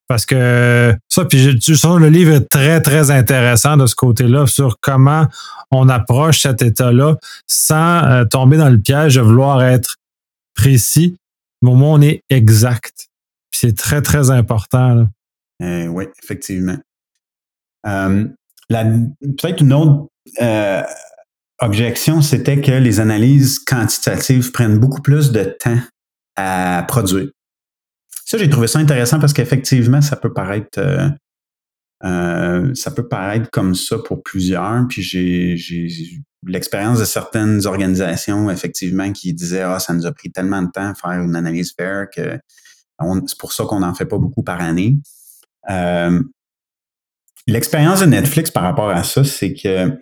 [0.07, 4.47] Parce que ça, puis tu sens le livre est très, très intéressant de ce côté-là
[4.47, 5.27] sur comment
[5.73, 7.17] on approche cet état-là
[7.49, 9.97] sans euh, tomber dans le piège de vouloir être
[10.55, 11.17] précis,
[11.75, 13.09] moins on est exact.
[13.51, 15.09] c'est très, très important.
[15.63, 16.77] Euh, oui, effectivement.
[17.87, 18.27] Euh,
[18.69, 20.09] peut-être une autre
[21.61, 25.81] objection, c'était que les analyses quantitatives prennent beaucoup plus de temps
[26.37, 27.31] à produire.
[28.25, 31.09] Ça, j'ai trouvé ça intéressant parce qu'effectivement, ça peut paraître euh,
[32.05, 34.87] euh, ça peut paraître comme ça pour plusieurs.
[34.89, 35.57] Puis j'ai
[36.47, 40.91] l'expérience de certaines organisations, effectivement, qui disaient Ah, ça nous a pris tellement de temps
[40.91, 42.39] à faire une analyse fair que
[43.27, 44.97] c'est pour ça qu'on n'en fait pas beaucoup par année.
[45.69, 46.23] Euh,
[47.47, 49.93] l'expérience de Netflix par rapport à ça, c'est que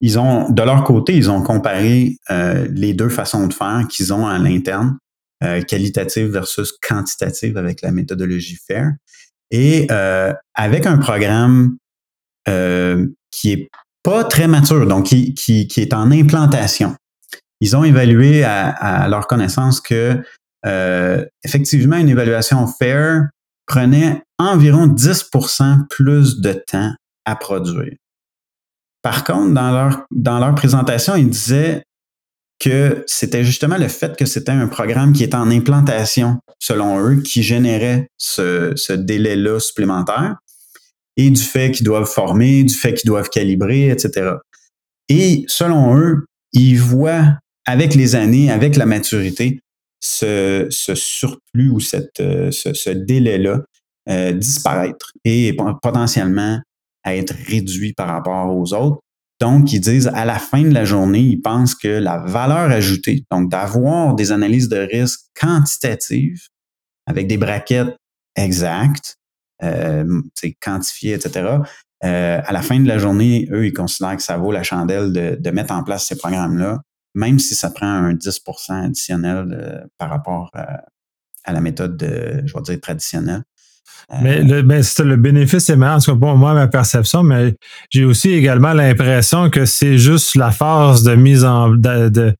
[0.00, 4.26] ils ont, de leur côté, ils ont comparé les deux façons de faire qu'ils ont
[4.26, 4.98] à l'interne.
[5.44, 8.92] Euh, qualitative versus quantitative avec la méthodologie FAIR.
[9.50, 11.76] Et euh, avec un programme
[12.48, 13.68] euh, qui est
[14.04, 16.94] pas très mature, donc qui, qui, qui, est en implantation.
[17.60, 20.22] Ils ont évalué à, à leur connaissance que
[20.66, 23.28] euh, effectivement une évaluation FAIR
[23.66, 26.92] prenait environ 10% plus de temps
[27.24, 27.94] à produire.
[29.02, 31.82] Par contre, dans leur, dans leur présentation, ils disaient
[32.58, 37.16] que c'était justement le fait que c'était un programme qui était en implantation, selon eux,
[37.16, 40.36] qui générait ce, délai-là supplémentaire,
[41.16, 44.32] et du fait qu'ils doivent former, du fait qu'ils doivent calibrer, etc.
[45.08, 49.60] Et selon eux, ils voient avec les années, avec la maturité,
[50.00, 53.62] ce, surplus ou cette, ce, délai-là
[54.08, 56.60] euh, disparaître et potentiellement
[57.06, 59.00] être réduit par rapport aux autres.
[59.40, 63.24] Donc, ils disent à la fin de la journée, ils pensent que la valeur ajoutée,
[63.30, 66.48] donc d'avoir des analyses de risque quantitatives
[67.06, 67.96] avec des braquettes
[68.36, 69.16] exactes,
[69.62, 70.22] euh,
[70.60, 71.58] quantifiées, etc.,
[72.04, 75.12] euh, à la fin de la journée, eux, ils considèrent que ça vaut la chandelle
[75.12, 76.82] de, mettre en place ces programmes-là,
[77.14, 82.54] même si ça prend un 10% additionnel euh, par rapport à, la méthode, de, je
[82.54, 83.42] vais dire, traditionnelle.
[84.22, 87.54] Mais le, ben, le bénéfice est meilleur, en tout cas pour moi, ma perception, mais
[87.90, 92.34] j'ai aussi également l'impression que c'est juste la phase de mise en de, de,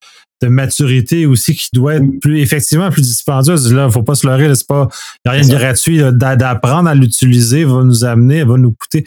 [0.47, 3.73] maturité aussi qui doit être plus effectivement plus dispendieuse.
[3.73, 4.89] Là, faut pas se leurrer, c'est pas
[5.25, 6.03] y a rien de gratuit.
[6.13, 9.07] D'apprendre à l'utiliser va nous amener, va nous coûter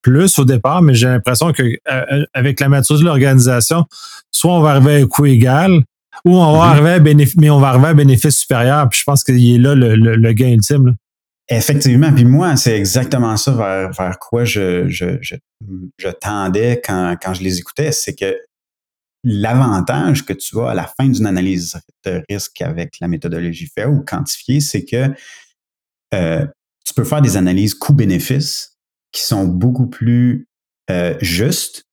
[0.00, 3.84] plus au départ, mais j'ai l'impression que euh, avec la maturité de l'organisation,
[4.30, 5.82] soit on va arriver à un coût égal,
[6.24, 8.88] ou on va arriver à bénéfice, mais on va arriver à bénéfice supérieur.
[8.88, 10.96] Puis je pense qu'il est là le, gain ultime.
[11.50, 12.12] Effectivement.
[12.12, 17.42] Puis moi, c'est exactement ça vers, vers quoi je, je, je, tendais quand, quand je
[17.42, 17.90] les écoutais.
[17.90, 18.36] C'est que
[19.24, 23.90] l'avantage que tu as à la fin d'une analyse de risque avec la méthodologie FAIR
[23.90, 25.06] ou quantifiée, c'est que
[26.14, 26.46] euh,
[26.84, 28.76] tu peux faire des analyses coût-bénéfice
[29.12, 30.46] qui sont beaucoup plus
[30.90, 31.84] euh, justes.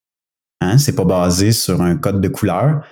[0.61, 0.77] Hein?
[0.77, 2.85] C'est pas basé sur un code de couleur.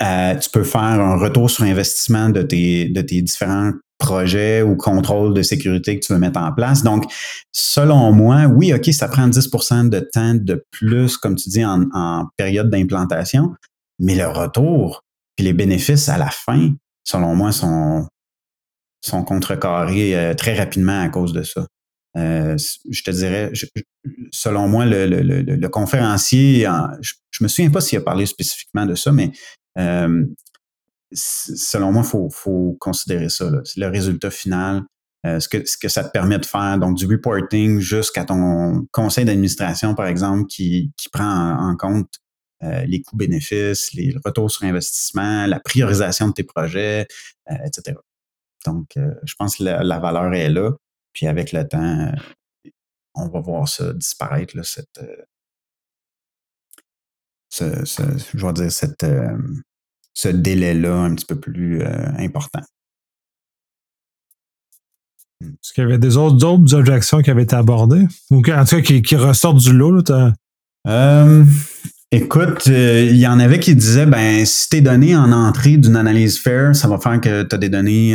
[0.00, 4.76] Euh, tu peux faire un retour sur investissement de tes, de tes différents projets ou
[4.76, 6.82] contrôles de sécurité que tu veux mettre en place.
[6.82, 7.04] Donc,
[7.52, 12.26] selon moi, oui, OK, ça prend 10% de temps de plus, comme tu dis, en,
[12.36, 13.54] période d'implantation,
[13.98, 15.02] mais le retour
[15.36, 16.72] puis les bénéfices à la fin,
[17.04, 18.08] selon moi, sont,
[19.04, 21.66] sont contrecarrés euh, très rapidement à cause de ça.
[22.16, 22.56] Euh,
[22.90, 23.52] je te dirais,
[24.32, 26.66] selon moi, le, conférencier,
[27.00, 29.30] je, je, me souviens pas s'il a parlé spécifiquement de ça, mais
[29.78, 30.24] euh,
[31.12, 33.50] selon moi, il faut, considérer ça.
[33.64, 34.82] C'est le résultat final,
[35.26, 36.78] euh, ce, que, ce que ça te permet de faire.
[36.78, 42.10] Donc, du reporting jusqu'à ton conseil d'administration, par exemple, qui, prend en, compte
[42.62, 47.06] euh, les coûts-bénéfices, les retours sur investissement, la priorisation de tes projets,
[47.64, 47.96] etc.
[48.66, 50.72] Donc, je pense que la, valeur est là.
[51.12, 52.12] Puis avec le temps,
[53.14, 55.00] on va voir ça disparaître, là, cette,
[57.50, 59.04] je vais dire, cette,
[60.18, 62.60] ce délai-là un petit peu plus euh, important.
[65.40, 68.04] Est-ce qu'il y avait des autres, objections qui avaient été abordées?
[68.32, 70.10] Ou en tout cas qui, ressortent du lot?
[70.88, 71.44] Euh,
[72.10, 75.94] écoute, euh, il y en avait qui disaient ben si tes données en entrée d'une
[75.94, 78.10] analyse fair, ça va faire que tu as des données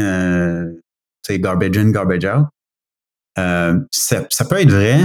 [1.30, 2.48] garbage in, garbage out.
[3.92, 5.00] ça, peut être vrai,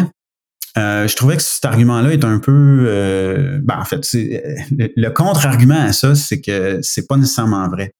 [0.76, 2.86] euh, je trouvais que cet argument-là est un peu.
[2.88, 7.92] Euh, ben, en fait, le, contre-argument à ça, c'est que c'est pas nécessairement vrai.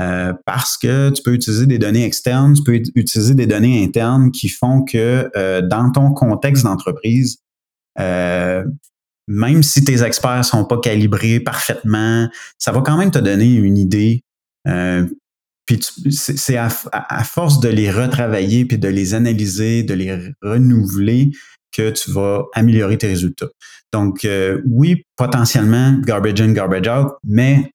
[0.00, 4.30] Euh, parce que tu peux utiliser des données externes, tu peux utiliser des données internes
[4.30, 5.30] qui font que
[5.68, 7.38] dans ton contexte d'entreprise,
[7.98, 13.76] même si tes experts sont pas calibrés parfaitement, ça va quand même te donner une
[13.76, 14.24] idée.
[15.66, 16.70] puis c'est à,
[17.24, 21.30] force de les retravailler puis de les analyser, de les renouveler
[21.72, 23.48] que tu vas améliorer tes résultats.
[23.92, 27.72] Donc, euh, oui, potentiellement garbage in, garbage out, mais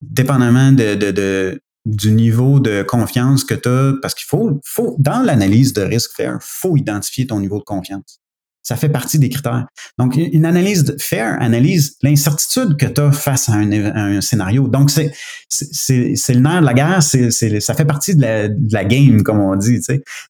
[0.00, 0.72] dépendamment
[1.84, 6.38] du niveau de confiance que tu as, parce qu'il faut, dans l'analyse de risque fair,
[6.40, 8.20] faut identifier ton niveau de confiance.
[8.64, 9.66] Ça fait partie des critères.
[9.98, 14.68] Donc, une analyse de fair analyse l'incertitude que tu as face à un, scénario.
[14.68, 15.12] Donc, c'est,
[15.88, 19.80] le nerf de la guerre, ça fait partie de la, game, comme on dit.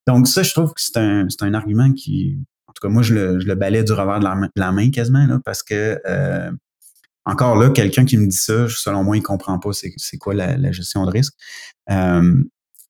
[0.07, 2.39] Donc, ça, je trouve que c'est un, un argument qui,
[2.83, 4.25] tout cas, moi, je le, je le balais du revers de
[4.57, 6.51] la, main, quasiment, là, parce que euh,
[7.25, 10.73] encore là, quelqu'un qui me dit ça, selon moi, il comprend pas c'est quoi la,
[10.73, 11.35] gestion de risque.
[11.91, 12.43] Euh,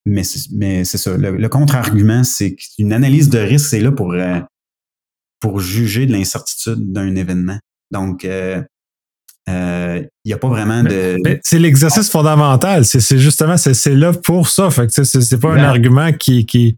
[0.04, 1.16] mais c'est ça.
[1.16, 4.40] Le, contre-argument, c'est qu'une analyse de risque, c'est là pour, euh,
[5.38, 7.58] pour juger de l'incertitude d'un événement.
[7.90, 8.66] Donc, il
[9.46, 11.18] n'y a pas vraiment de.
[11.44, 12.86] C'est l'exercice fondamental.
[12.86, 14.70] C'est justement, c'est là pour ça.
[14.70, 16.46] Fait que c'est pas un argument qui.
[16.46, 16.76] qui...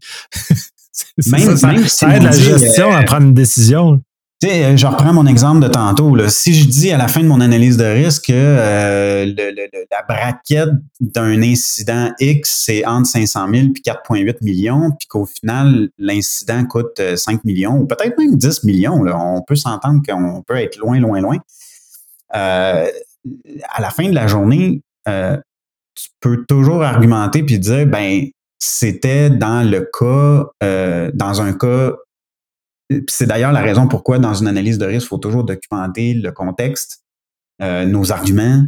[1.27, 4.01] Même, ça, aide la gestion à euh, prendre une décision.
[4.43, 6.15] Euh, je reprends mon exemple de tantôt.
[6.15, 6.29] Là.
[6.29, 10.69] Si je dis à la fin de mon analyse de risque que euh, la braquette
[10.99, 17.01] d'un incident X, c'est entre 500 000 et 4,8 millions, puis qu'au final, l'incident coûte
[17.15, 19.17] 5 millions ou peut-être même 10 millions, là.
[19.17, 21.37] on peut s'entendre qu'on peut être loin, loin, loin.
[22.29, 22.91] à
[23.79, 28.25] la fin de la journée, tu peux toujours argumenter puis dire, ben,
[28.65, 31.93] c'était dans le cas, euh, dans un cas,
[33.07, 36.31] c'est d'ailleurs la raison pourquoi dans une analyse de risque, il faut toujours documenter le
[36.31, 37.03] contexte,
[37.61, 38.63] euh, nos arguments,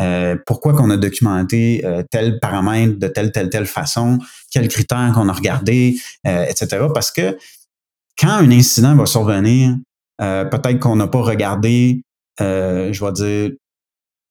[0.00, 4.18] euh, pourquoi qu'on a documenté tel paramètre de telle, telle, telle façon,
[4.50, 6.86] quels critères qu'on a regardés, etc.
[6.92, 7.36] Parce que
[8.18, 9.76] quand un incident va survenir,
[10.18, 12.02] peut-être qu'on n'a pas regardé,
[12.40, 13.56] je vais dire,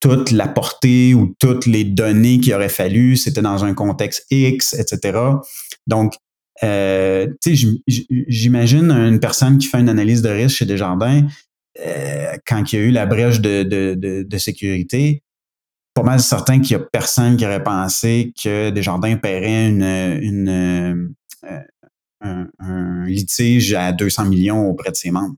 [0.06, 4.76] toute la portée ou toutes les données qu'il aurait fallu, c'était dans un contexte X,
[4.76, 5.18] etc.
[5.88, 6.14] Donc,
[6.62, 7.28] euh,
[7.88, 11.26] j'imagine une personne qui fait une analyse de risque chez Desjardins,
[11.84, 15.24] euh, quand il y a eu la brèche de, sécurité,
[15.96, 21.08] pas mal certain qu'il y a personne qui aurait pensé que Desjardins paierait euh,
[23.08, 25.36] litige à 200 millions auprès de ses membres.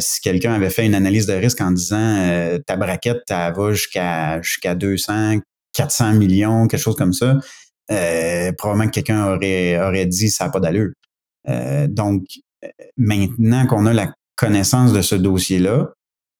[0.00, 4.74] Si quelqu'un avait fait une analyse de risque en disant ta braquette, va jusqu'à jusqu'à
[4.74, 5.38] 200,
[5.72, 7.36] 400 millions, quelque chose comme ça,
[8.58, 10.90] probablement que quelqu'un aurait, dit ça n'a pas d'allure.
[11.88, 12.24] donc,
[12.96, 15.92] maintenant qu'on a la connaissance de ce dossier-là,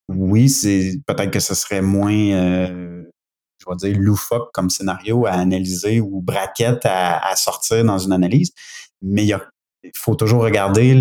[0.09, 3.05] oui, c'est peut-être que ce serait moins, euh,
[3.59, 8.51] je vais dire, loufoque comme scénario à analyser ou braquette à, sortir dans une analyse,
[9.03, 9.39] mais il,
[9.95, 10.95] faut toujours regarder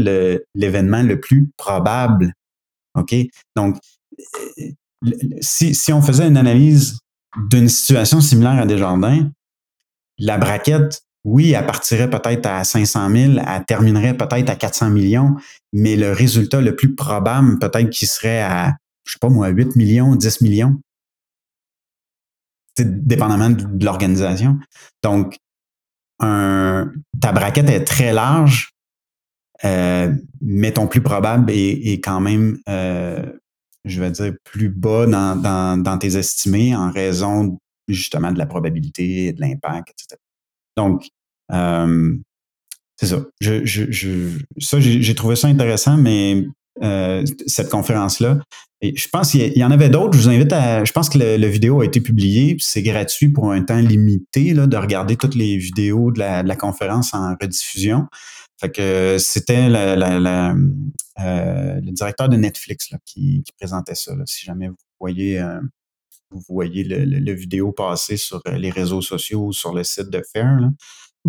[0.56, 2.34] l'événement le, plus probable.
[2.96, 3.16] OK?
[3.56, 3.78] Donc,
[4.20, 4.64] euh,
[5.42, 7.00] si, si on faisait une analyse
[7.50, 9.30] d'une situation similaire à Desjardins,
[10.18, 15.36] la braquette oui, elle partirait peut-être à 500 000, elle terminerait peut-être à 400 millions,
[15.74, 19.76] mais le résultat le plus probable, peut-être qu'il serait à, je sais pas moi, 8
[19.76, 20.80] millions, 10 millions.
[22.78, 24.58] C'est dépendamment de l'organisation.
[25.04, 25.38] Donc,
[26.20, 26.92] un,
[27.22, 28.72] ta braquette est très large,
[29.66, 33.26] euh, mais ton plus probable est, quand même, euh,
[33.86, 37.58] je vais dire, plus bas dans, dans, dans tes estimés en raison
[37.88, 40.20] justement de la probabilité, de l'impact, etc.
[40.78, 41.08] Donc,
[41.52, 42.16] euh,
[42.98, 43.26] c'est ça.
[43.40, 46.46] Je, je, ça, j'ai trouvé ça intéressant, mais
[46.84, 48.40] euh, cette conférence-là.
[48.82, 50.18] Je pense qu'il y, en avait d'autres.
[50.18, 50.86] Je vous invite à.
[50.86, 52.56] Je pense que le, vidéo a été publié.
[52.60, 57.14] C'est gratuit pour un temps limité là, de regarder toutes les vidéos de la, conférence
[57.14, 58.08] en rediffusion.
[58.60, 60.56] Fait que c'était euh,
[61.18, 64.14] le directeur de Netflix là, qui, présentait ça.
[64.26, 65.44] si jamais vous voyez,
[66.32, 70.58] vous voyez le, vidéo passer sur les réseaux sociaux ou sur le site de Fair.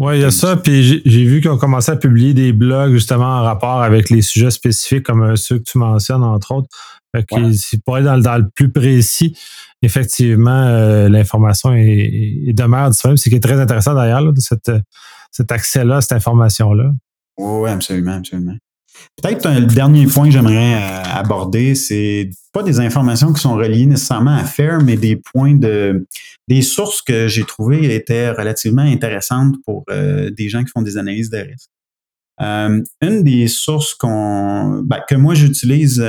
[0.01, 0.57] Oui, il y a ça.
[0.57, 4.22] Puis j'ai vu qu'ils ont commencé à publier des blogs justement en rapport avec les
[4.22, 6.70] sujets spécifiques comme ceux que tu mentionnes, entre autres.
[7.14, 9.36] Fait que pour être dans, le plus précis,
[9.82, 13.18] effectivement, euh, l'information est, demeure disponible.
[13.18, 16.92] C'est qui est très intéressant d'ailleurs, cet accès-là, cette information-là.
[17.36, 18.57] Oui, absolument, absolument.
[19.22, 23.86] Peut-être un dernier point que j'aimerais euh, aborder, c'est pas des informations qui sont reliées
[23.86, 26.07] nécessairement à faire, mais des points de
[26.48, 30.96] des sources que j'ai trouvées étaient relativement intéressantes pour euh, des gens qui font des
[30.96, 31.70] analyses de risque.
[32.40, 36.03] Euh, une des sources ben, que moi j'utilise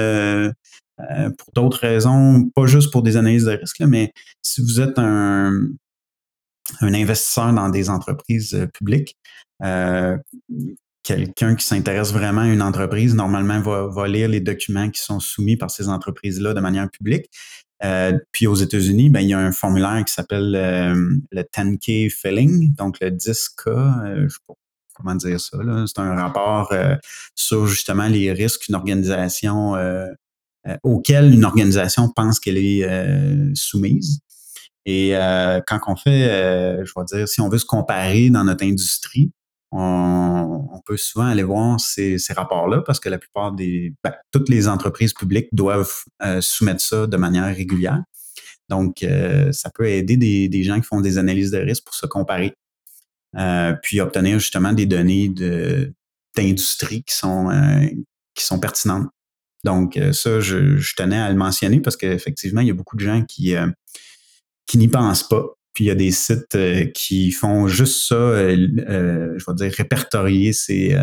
[1.38, 5.68] pour d'autres raisons, pas juste pour des analyses de risque, mais si vous êtes un
[6.82, 9.18] investisseur dans des entreprises publiques,
[11.04, 15.58] quelqu'un qui s'intéresse vraiment à une entreprise, normalement, va, lire les documents qui sont soumis
[15.58, 17.30] par ces entreprises-là de manière publique.
[17.84, 20.94] Euh, puis aux États-Unis, ben, il y a un formulaire qui s'appelle euh,
[21.32, 24.54] le 10K Filling, donc le 10K, euh, je sais pas
[24.94, 25.58] comment dire ça.
[25.88, 26.72] C'est un rapport
[27.34, 29.74] sur justement les risques qu'une organisation
[30.84, 32.86] auquel une organisation pense qu'elle est
[33.56, 34.20] soumise.
[34.86, 35.14] Et
[35.66, 39.32] quand on fait, je vais dire, si on veut se comparer dans notre industrie,
[39.72, 44.68] on, peut souvent aller voir ces, rapports-là parce que la plupart des, ben, toutes les
[44.68, 48.02] entreprises publiques doivent euh, soumettre ça de manière régulière.
[48.68, 52.06] Donc, euh, ça peut aider des, gens qui font des analyses de risque pour se
[52.06, 52.54] comparer,
[53.38, 55.30] euh, puis obtenir justement des données
[56.36, 57.50] d'industrie qui sont
[58.34, 59.10] qui sont pertinentes.
[59.64, 63.04] Donc, ça, je, je, tenais à le mentionner parce qu'effectivement, il y a beaucoup de
[63.04, 63.56] gens qui
[64.66, 65.46] qui n'y pensent pas.
[65.74, 69.56] Puis il y a des sites euh, qui font juste ça, euh, euh, je vais
[69.56, 70.98] dire, répertorier ces,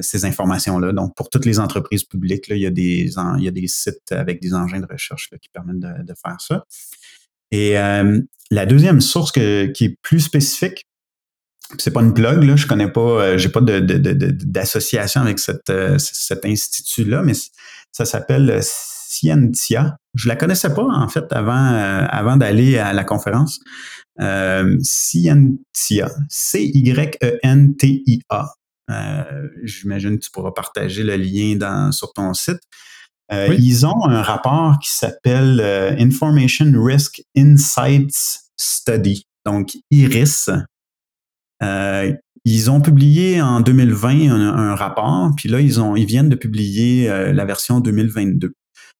[0.00, 0.92] ces informations-là.
[0.92, 4.10] Donc, pour toutes les entreprises publiques, il, y a des, il y a des sites
[4.10, 6.64] avec des engins de recherche qui permettent de, faire ça.
[7.52, 7.74] Et
[8.50, 10.84] la deuxième source qui est plus spécifique,
[11.78, 15.70] c'est pas une plug, là, je connais pas, j'ai pas d'association avec cet
[16.44, 17.34] institut-là, mais
[17.92, 19.96] ça s'appelle Scientia.
[20.14, 23.60] Je la connaissais pas, en fait, avant, euh, avant d'aller à la conférence.
[24.20, 26.10] Euh, Scientia.
[26.28, 27.14] C-Y-E-N-T-I-A.
[28.90, 32.60] Euh, j'imagine que tu pourras partager le lien dans, sur ton site.
[33.30, 35.58] Ils ont un rapport qui s'appelle
[35.98, 40.50] Information Risk Insights Study, donc IRIS.
[42.44, 47.06] Ils ont publié en 2020 un, rapport, puis là, ils, ont, ils viennent de publier
[47.06, 48.52] la version 2022.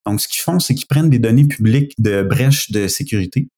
[0.07, 3.49] Donc, ce qu'ils font, c'est qu'ils prennent des données publiques de brèches de sécurité,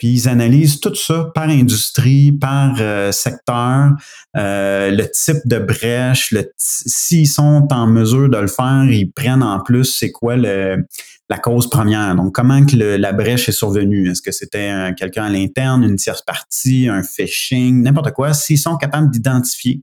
[0.00, 3.90] puis ils analysent tout ça par industrie, par euh, secteur,
[4.34, 9.60] euh, le type de brèche, s'ils sont en mesure de le faire, ils prennent en
[9.60, 10.86] plus c'est quoi le,
[11.28, 12.16] la cause première.
[12.16, 14.10] Donc, comment que la brèche est survenue?
[14.10, 18.32] Est-ce que c'était quelqu'un à l'interne, une tierce partie, un phishing, n'importe quoi?
[18.32, 19.82] S'ils sont capables d'identifier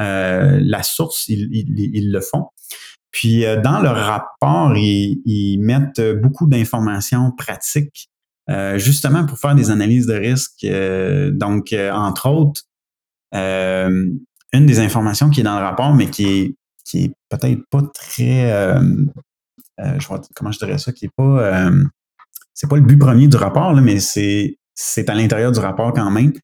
[0.00, 2.48] euh, la source, ils, le font.
[3.10, 8.10] Puis euh, dans leur rapport, ils, mettent beaucoup d'informations pratiques
[8.48, 10.64] euh, justement pour faire des analyses de risque.
[10.64, 12.62] Euh, donc, entre autres,
[13.32, 17.82] une des informations qui est dans le rapport, mais qui est, qui est peut-être pas
[17.92, 18.52] très.
[18.52, 18.80] Euh,
[19.80, 21.70] euh, je vois, comment je dirais ça, qui est pas.
[22.54, 25.92] c'est pas le but premier du rapport, là, mais c'est, c'est à l'intérieur du rapport
[25.92, 26.32] quand même.
[26.32, 26.40] tu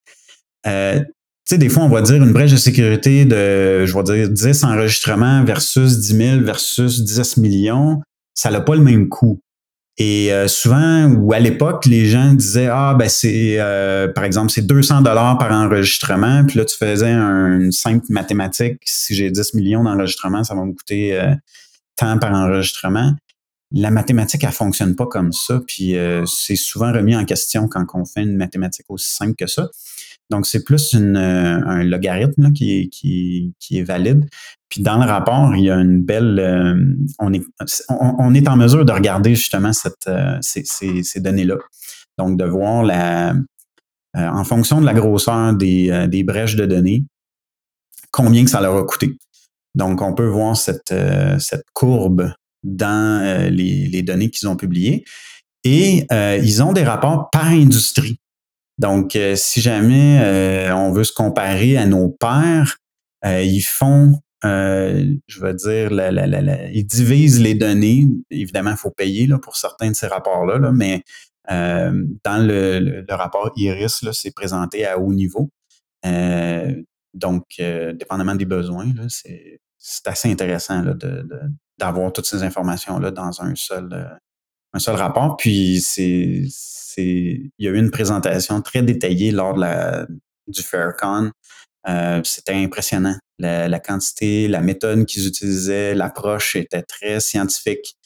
[0.65, 4.65] sais, des fois, on va dire une brèche de sécurité de, je vais dire, 10
[4.65, 8.03] enregistrements versus 10 000 versus 10 millions.
[8.35, 9.41] Ça n'a pas le même coût.
[9.99, 14.51] Et euh, souvent, ou à l'époque, les gens disaient ah ben c'est euh, par exemple
[14.51, 18.79] c'est 200 dollars par enregistrement, puis là tu faisais un, simple mathématique.
[18.85, 21.35] Si j'ai 10 millions d'enregistrements, ça va me coûter euh,
[21.97, 23.15] tant par enregistrement.
[23.71, 28.05] La mathématique, elle fonctionne pas comme ça, puis c'est souvent remis en question quand on
[28.05, 29.71] fait une mathématique aussi simple que ça.
[30.31, 34.29] Donc, c'est plus une, un logarithme qui, qui, qui, est valide.
[34.71, 36.39] Puis dans le rapport, il y a une belle.
[36.39, 36.75] Euh,
[37.19, 37.43] on, est,
[37.91, 41.57] on, est en mesure de regarder justement cette, euh, ces, ces, données-là.
[42.17, 43.35] Donc, de voir la, euh,
[44.15, 47.05] en fonction de la grosseur des, des, brèches de données,
[48.11, 49.19] combien que ça leur a coûté.
[49.75, 50.95] Donc, on peut voir cette,
[51.39, 55.05] cette courbe dans les, les, données qu'ils ont publiées.
[55.65, 58.19] Et ils ont des rapports par industrie.
[58.83, 62.77] Donc, si jamais on veut se comparer à nos pairs,
[63.25, 65.91] ils font euh, je veux dire,
[66.73, 68.09] ils divisent les données.
[68.31, 71.03] Évidemment, il faut payer là, pour certains de ces rapports-là, là, mais
[71.51, 75.51] euh, dans le, le, rapport IRIS, c'est présenté à haut niveau.
[76.05, 76.75] Euh,
[77.15, 80.83] donc, euh, dépendamment des besoins, c'est assez intéressant
[81.79, 84.05] d'avoir toutes ces informations-là dans un seul, euh,
[84.73, 85.37] un seul rapport.
[85.37, 86.49] Puis, c'est,
[86.97, 90.07] il y a eu une présentation très détaillée lors de la,
[90.47, 91.31] du FairCon
[91.89, 93.17] euh, c'était impressionnant.
[93.39, 97.97] La, quantité, la méthode qu'ils utilisaient, l'approche était très scientifique.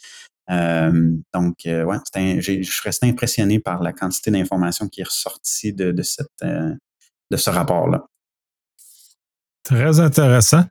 [0.51, 5.75] Euh, donc, euh, ouais, je suis resté impressionné par la quantité d'informations qui est ressortie
[5.75, 8.07] de, de, cette, de ce rapport-là.
[9.67, 10.65] Très intéressant.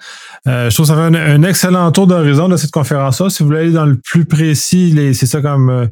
[0.46, 3.30] je trouve que ça fait un, excellent tour d'horizon de cette conférence-là.
[3.30, 5.89] Si vous voulez aller dans le plus précis, c'est ça comme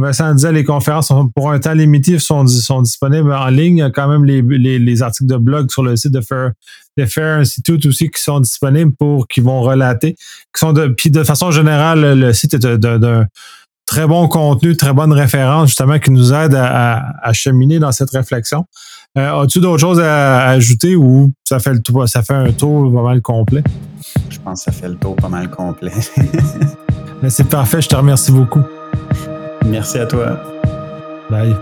[0.00, 3.78] Vincent disait, les conférences sont, pour un temps limité sont, sont disponibles en ligne.
[3.78, 6.52] Il y a quand même les, les, articles de blog sur le site de Fair,
[6.96, 10.14] de Fair Institute aussi qui sont disponibles pour, qui vont relater.
[10.14, 13.26] Qui sont de, puis de façon générale, le site est d'un
[13.92, 18.08] très bon contenu, très bonne référence, justement, qui nous aide à, à, cheminer dans cette
[18.08, 18.64] réflexion.
[19.18, 23.02] Euh, as-tu d'autres choses à, ajouter ou ça fait, le, ça fait un tour pas
[23.02, 23.62] mal complet?
[24.30, 25.92] Je pense que ça fait le tour pas mal complet.
[27.28, 28.62] C'est parfait, je te remercie beaucoup.
[29.66, 30.40] Merci à toi.
[31.30, 31.54] Bye.